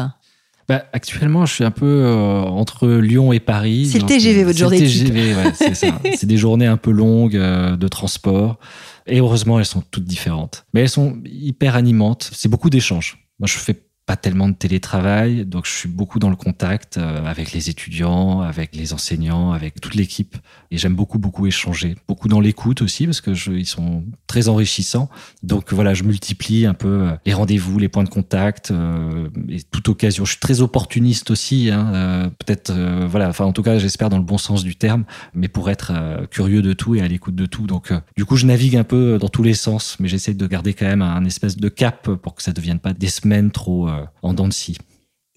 Bah, 0.67 0.85
actuellement, 0.93 1.45
je 1.45 1.53
suis 1.53 1.63
un 1.63 1.71
peu 1.71 1.85
euh, 1.85 2.41
entre 2.41 2.87
Lyon 2.87 3.31
et 3.33 3.39
Paris. 3.39 3.87
C'est 3.91 3.99
le 3.99 4.05
TGV, 4.05 4.43
votre 4.43 4.57
journée. 4.57 4.77
C'est 4.77 5.03
le 5.03 5.09
TGV, 5.11 5.35
ouais, 5.35 5.51
c'est 5.53 5.75
ça. 5.75 5.99
c'est 6.15 6.25
des 6.25 6.37
journées 6.37 6.65
un 6.65 6.77
peu 6.77 6.91
longues 6.91 7.35
euh, 7.35 7.75
de 7.75 7.87
transport. 7.87 8.57
Et 9.05 9.19
heureusement, 9.19 9.59
elles 9.59 9.65
sont 9.65 9.83
toutes 9.91 10.05
différentes. 10.05 10.65
Mais 10.73 10.81
elles 10.81 10.89
sont 10.89 11.17
hyper 11.25 11.75
animantes. 11.75 12.31
C'est 12.33 12.49
beaucoup 12.49 12.71
d'échanges. 12.71 13.27
Moi, 13.39 13.47
je 13.47 13.57
fais 13.57 13.84
pas 14.05 14.15
tellement 14.15 14.47
de 14.47 14.53
télétravail, 14.53 15.45
donc 15.45 15.65
je 15.65 15.71
suis 15.71 15.89
beaucoup 15.89 16.19
dans 16.19 16.29
le 16.29 16.35
contact 16.35 16.97
euh, 16.97 17.25
avec 17.25 17.53
les 17.53 17.71
étudiants, 17.71 18.41
avec 18.41 18.75
les 18.75 18.93
enseignants, 18.93 19.51
avec 19.51 19.81
toute 19.81 19.95
l'équipe. 19.95 20.37
Et 20.69 20.77
j'aime 20.77 20.93
beaucoup, 20.93 21.17
beaucoup 21.17 21.47
échanger. 21.47 21.95
Beaucoup 22.07 22.27
dans 22.27 22.39
l'écoute 22.39 22.83
aussi, 22.83 23.05
parce 23.07 23.19
que 23.19 23.31
ils 23.49 23.65
sont 23.65 24.03
très 24.27 24.47
enrichissants. 24.47 25.09
Donc 25.41 25.73
voilà, 25.73 25.95
je 25.95 26.03
multiplie 26.03 26.67
un 26.67 26.75
peu 26.75 26.87
euh, 26.87 27.11
les 27.25 27.33
rendez-vous, 27.33 27.79
les 27.79 27.89
points 27.89 28.03
de 28.03 28.09
contact, 28.09 28.69
euh, 28.69 29.27
et 29.49 29.63
toute 29.63 29.89
occasion. 29.89 30.23
Je 30.23 30.31
suis 30.31 30.39
très 30.39 30.61
opportuniste 30.61 31.31
aussi, 31.31 31.71
hein, 31.71 32.31
peut-être, 32.39 32.71
voilà, 33.07 33.29
enfin 33.29 33.45
en 33.45 33.53
tout 33.53 33.63
cas, 33.63 33.79
j'espère 33.79 34.09
dans 34.09 34.17
le 34.17 34.23
bon 34.23 34.37
sens 34.37 34.63
du 34.63 34.75
terme, 34.75 35.05
mais 35.33 35.47
pour 35.47 35.69
être 35.69 35.91
curieux 36.29 36.61
de 36.61 36.73
tout 36.73 36.95
et 36.95 37.01
à 37.01 37.07
l'écoute 37.07 37.35
de 37.35 37.45
tout. 37.45 37.65
Donc 37.65 37.91
du 38.15 38.25
coup, 38.25 38.35
je 38.35 38.45
navigue 38.45 38.75
un 38.75 38.83
peu 38.83 39.17
dans 39.19 39.29
tous 39.29 39.43
les 39.43 39.53
sens, 39.53 39.97
mais 39.99 40.07
j'essaie 40.07 40.33
de 40.33 40.47
garder 40.47 40.73
quand 40.73 40.85
même 40.85 41.01
un 41.01 41.25
espèce 41.25 41.57
de 41.57 41.69
cap 41.69 42.09
pour 42.09 42.35
que 42.35 42.43
ça 42.43 42.51
ne 42.51 42.55
devienne 42.55 42.79
pas 42.79 42.93
des 42.93 43.07
semaines 43.07 43.51
trop 43.51 43.89
euh, 43.95 44.05
en 44.21 44.33
dents 44.33 44.47
de 44.47 44.53
scie. 44.53 44.77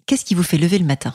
Qu'est-ce 0.07 0.25
qui 0.25 0.35
vous 0.35 0.43
fait 0.43 0.59
lever 0.59 0.79
le 0.79 0.85
matin? 0.85 1.15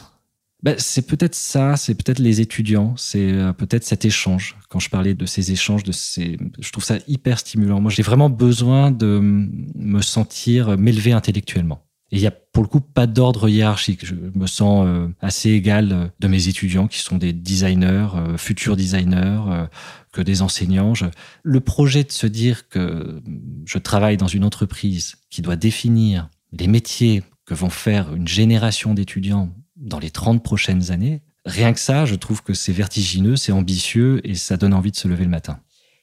Ben, 0.62 0.76
c'est 0.78 1.06
peut-être 1.08 1.36
ça, 1.36 1.76
c'est 1.76 1.94
peut-être 1.94 2.20
les 2.20 2.40
étudiants, 2.40 2.94
c'est 2.96 3.32
euh, 3.34 3.52
peut-être 3.52 3.84
cet 3.84 4.06
échange. 4.06 4.56
Quand 4.70 4.80
je 4.80 4.90
parlais 4.90 5.14
de 5.14 5.26
ces 5.26 5.52
échanges, 5.52 5.84
de 5.84 5.92
ces, 5.92 6.38
je 6.58 6.72
trouve 6.72 6.86
ça 6.86 6.98
hyper 7.08 7.40
stimulant. 7.40 7.82
Moi, 7.82 7.92
j'ai 7.92 8.04
vraiment 8.04 8.30
besoin 8.30 8.90
de 8.90 9.20
me 9.22 10.02
sentir 10.02 10.78
m'élever 10.78 11.12
intellectuellement. 11.12 11.84
Et 12.12 12.18
il 12.18 12.22
y 12.22 12.28
a 12.28 12.32
pour 12.32 12.64
le 12.64 12.70
coup 12.70 12.80
pas 12.80 13.08
d'ordre 13.08 13.50
hiérarchique. 13.50 14.06
Je 14.06 14.16
me 14.36 14.48
sens 14.48 14.86
euh, 14.88 15.08
assez 15.20 15.50
égal 15.50 16.12
de 16.20 16.28
mes 16.28 16.48
étudiants 16.48 16.88
qui 16.88 17.00
sont 17.00 17.18
des 17.18 17.34
designers, 17.34 18.08
futurs 18.38 18.78
designers, 18.78 19.68
que 20.14 20.22
des 20.22 20.42
enseignants. 20.42 20.94
Le 21.42 21.60
projet 21.60 22.06
de 22.06 22.12
se 22.12 22.28
dire 22.28 22.70
que 22.70 23.22
je 23.66 23.78
travaille 23.80 24.16
dans 24.16 24.28
une 24.28 24.46
entreprise 24.46 25.16
qui 25.30 25.42
doit 25.42 25.58
définir 25.58 26.30
les 26.54 26.68
métiers 26.68 27.24
que 27.46 27.54
vont 27.54 27.70
faire 27.70 28.14
une 28.14 28.28
génération 28.28 28.94
d'étudiants 28.94 29.50
dans 29.76 30.00
les 30.00 30.12
30 30.12 30.44
prochaines 30.44 30.92
années, 30.92 31.22
rien 31.46 31.74
que 31.74 31.80
ça, 31.80 32.06
je 32.06 32.16
trouve 32.16 32.42
que 32.44 32.54
c'est 32.54 32.74
vertigineux, 32.74 33.36
c'est 33.36 33.52
ambitieux 33.52 34.22
et 34.24 34.36
ça 34.36 34.58
donne 34.58 34.74
envie 34.74 34.92
de 34.92 34.96
se 34.96 35.08
lever 35.08 35.24
le 35.26 35.30
matin. 35.30 35.60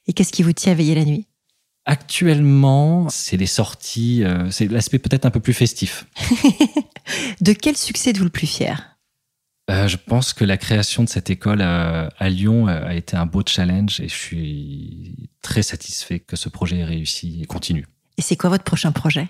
Et 0.07 0.13
qu'est-ce 0.13 0.33
qui 0.33 0.43
vous 0.43 0.53
tient 0.53 0.73
à 0.73 0.75
veiller 0.75 0.95
la 0.95 1.05
nuit? 1.05 1.27
Actuellement, 1.87 3.09
c'est 3.09 3.37
les 3.37 3.47
sorties, 3.47 4.23
euh, 4.23 4.51
c'est 4.51 4.69
l'aspect 4.69 4.99
peut-être 4.99 5.25
un 5.25 5.31
peu 5.31 5.41
plus 5.41 5.55
festif. 5.55 6.07
de 7.41 7.53
quel 7.53 7.77
succès 7.77 8.11
êtes-vous 8.11 8.25
le 8.25 8.31
plus 8.31 8.47
fier? 8.47 8.99
Euh, 9.71 9.89
Je 9.89 9.97
pense 9.97 10.33
que 10.33 10.45
la 10.45 10.59
création 10.59 11.05
de 11.05 11.09
cette 11.09 11.31
école 11.31 11.63
à, 11.63 12.09
à, 12.19 12.29
Lyon 12.29 12.67
a 12.67 12.95
été 12.95 13.17
un 13.17 13.27
beau 13.27 13.43
challenge 13.47 14.01
et 14.01 14.09
je 14.09 14.15
suis 14.15 15.31
très 15.43 15.63
satisfait 15.63 16.21
que 16.21 16.37
ce 16.37 16.49
projet 16.49 16.79
ait 16.79 16.85
réussi 16.85 17.41
et 17.43 17.47
continue. 17.47 17.87
Et 18.19 18.23
c'est 18.23 18.37
quoi 18.37 18.51
votre 18.51 18.65
prochain 18.65 18.93
projet? 18.93 19.29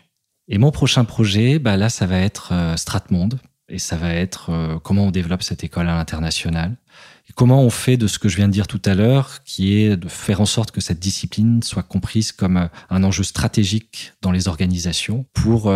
Et 0.51 0.59
mon 0.59 0.73
prochain 0.73 1.05
projet, 1.05 1.61
bah 1.61 1.77
là, 1.77 1.89
ça 1.89 2.07
va 2.07 2.19
être 2.19 2.51
euh, 2.53 2.77
Stratmonde. 2.77 3.39
Et 3.69 3.79
ça 3.79 3.97
va 3.97 4.13
être 4.13 4.51
euh, 4.51 4.81
comment 4.81 5.07
on 5.07 5.11
développe 5.13 5.45
cette 5.45 5.63
école 5.63 5.89
à 5.89 5.95
l'international. 5.95 6.77
Et 7.29 7.33
comment 7.33 7.63
on 7.63 7.71
fait 7.71 7.97
de 7.97 8.09
ce 8.09 8.19
que 8.19 8.29
je 8.29 8.35
viens 8.35 8.49
de 8.49 8.53
dire 8.53 8.67
tout 8.67 8.83
à 8.85 8.97
l'heure, 8.97 9.45
qui 9.45 9.77
est 9.77 9.97
de 9.97 10.09
faire 10.09 10.41
en 10.41 10.47
sorte 10.47 10.73
que 10.73 10.81
cette 10.81 10.99
discipline 10.99 11.63
soit 11.63 11.85
comprise 11.85 12.33
comme 12.33 12.57
euh, 12.57 12.67
un 12.91 13.05
enjeu 13.05 13.23
stratégique 13.23 14.13
dans 14.23 14.33
les 14.33 14.49
organisations 14.49 15.25
pour 15.35 15.73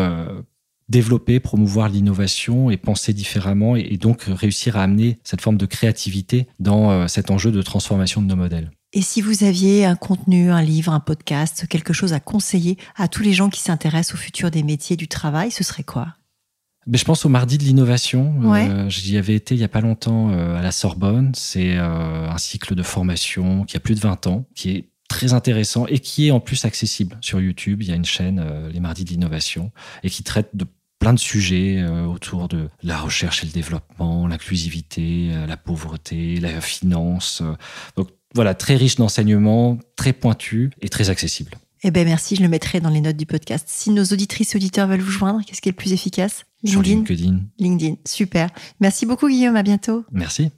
développer, 0.88 1.38
promouvoir 1.38 1.88
l'innovation 1.88 2.68
et 2.68 2.76
penser 2.76 3.12
différemment 3.12 3.76
et, 3.76 3.96
donc 3.96 4.24
réussir 4.26 4.76
à 4.76 4.82
amener 4.82 5.20
cette 5.22 5.40
forme 5.40 5.56
de 5.56 5.66
créativité 5.66 6.48
dans 6.58 7.08
cet 7.08 7.30
enjeu 7.30 7.52
de 7.52 7.62
transformation 7.62 8.20
de 8.20 8.26
nos 8.26 8.37
modèles. 8.37 8.70
Et 8.96 9.02
si 9.02 9.20
vous 9.20 9.42
aviez 9.42 9.85
un 9.85 9.96
contenu, 9.96 10.52
un 10.52 10.62
livre, 10.62 10.92
un 10.92 11.00
podcast, 11.00 11.66
quelque 11.66 11.92
chose 11.92 12.12
à 12.12 12.20
conseiller 12.20 12.78
à 12.94 13.09
tous 13.09 13.24
les 13.24 13.33
gens 13.33 13.50
qui 13.50 13.61
s'intéressent 13.61 14.14
au 14.14 14.16
futur 14.16 14.52
des 14.52 14.62
métiers 14.62 14.96
du 14.96 15.09
travail, 15.09 15.50
ce 15.50 15.64
serait 15.64 15.83
quoi? 15.83 16.14
Mais 16.87 16.96
je 16.96 17.04
pense 17.04 17.24
au 17.24 17.28
mardi 17.28 17.59
de 17.59 17.64
l'innovation. 17.64 18.54
Euh, 18.54 18.88
j'y 18.88 19.18
avais 19.18 19.35
été 19.35 19.57
il 19.57 19.61
y 19.61 19.64
a 19.64 19.68
pas 19.68 19.80
longtemps 19.80 20.30
euh, 20.30 20.57
à 20.57 20.62
la 20.62 20.70
Sorbonne. 20.70 21.33
C'est 21.35 21.76
euh, 21.76 22.30
un 22.30 22.38
cycle 22.38 22.76
de 22.76 22.85
formation 22.85 23.64
qui 23.64 23.76
a 23.76 23.80
plus 23.80 23.96
de 23.96 24.00
20 24.00 24.28
ans, 24.28 24.46
qui 24.54 24.70
est 24.70 24.90
très 25.09 25.33
intéressant 25.33 25.87
et 25.88 25.98
qui 25.98 26.28
est 26.28 26.30
en 26.30 26.38
plus 26.38 26.64
accessible 26.64 27.18
sur 27.20 27.40
YouTube. 27.40 27.83
Il 27.83 27.88
y 27.88 27.92
a 27.92 27.96
une 27.96 28.04
chaîne, 28.04 28.44
les 28.72 28.80
mardis 28.80 29.04
de 29.04 29.11
l'innovation, 29.11 29.72
et 30.04 30.11
qui 30.11 30.22
traite 30.22 30.50
de 30.54 30.66
plein 31.00 31.14
de 31.14 31.18
sujets 31.18 31.85
autour 32.07 32.48
de 32.48 32.68
la 32.83 32.98
recherche 32.98 33.42
et 33.42 33.46
le 33.46 33.52
développement, 33.52 34.26
l'inclusivité, 34.26 35.30
la 35.46 35.57
pauvreté, 35.57 36.37
la 36.40 36.61
finance. 36.61 37.42
Donc 37.96 38.09
voilà, 38.34 38.54
très 38.54 38.76
riche 38.76 38.96
d'enseignements, 38.96 39.78
très 39.96 40.12
pointu 40.12 40.70
et 40.82 40.88
très 40.88 41.10
accessible. 41.10 41.52
Eh 41.86 41.90
bien, 41.90 42.04
merci, 42.04 42.34
je 42.34 42.42
le 42.42 42.48
mettrai 42.48 42.80
dans 42.80 42.88
les 42.88 43.00
notes 43.00 43.16
du 43.16 43.26
podcast. 43.26 43.66
Si 43.68 43.90
nos 43.90 44.04
auditrices 44.04 44.54
et 44.54 44.56
auditeurs 44.56 44.88
veulent 44.88 45.02
vous 45.02 45.10
joindre, 45.10 45.40
qu'est-ce 45.46 45.60
qui 45.60 45.68
est 45.68 45.72
le 45.72 45.76
plus 45.76 45.92
efficace? 45.92 46.44
LinkedIn. 46.62 47.40
LinkedIn, 47.58 47.96
super. 48.06 48.48
Merci 48.80 49.04
beaucoup, 49.04 49.28
Guillaume. 49.28 49.56
À 49.56 49.62
bientôt. 49.62 50.04
Merci. 50.10 50.50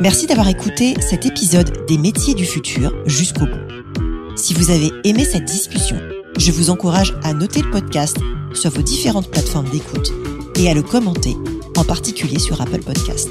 Merci 0.00 0.26
d'avoir 0.26 0.48
écouté 0.48 0.94
cet 1.00 1.24
épisode 1.24 1.86
des 1.86 1.96
métiers 1.96 2.34
du 2.34 2.44
futur 2.44 2.92
jusqu'au 3.06 3.46
bout. 3.46 4.36
Si 4.36 4.52
vous 4.52 4.70
avez 4.70 4.90
aimé 5.04 5.24
cette 5.24 5.44
discussion, 5.44 5.96
je 6.36 6.50
vous 6.50 6.68
encourage 6.68 7.14
à 7.22 7.32
noter 7.32 7.62
le 7.62 7.70
podcast 7.70 8.16
sur 8.54 8.70
vos 8.70 8.82
différentes 8.82 9.30
plateformes 9.30 9.70
d'écoute 9.70 10.10
et 10.56 10.68
à 10.68 10.74
le 10.74 10.82
commenter, 10.82 11.36
en 11.76 11.84
particulier 11.84 12.40
sur 12.40 12.60
Apple 12.60 12.82
Podcast. 12.82 13.30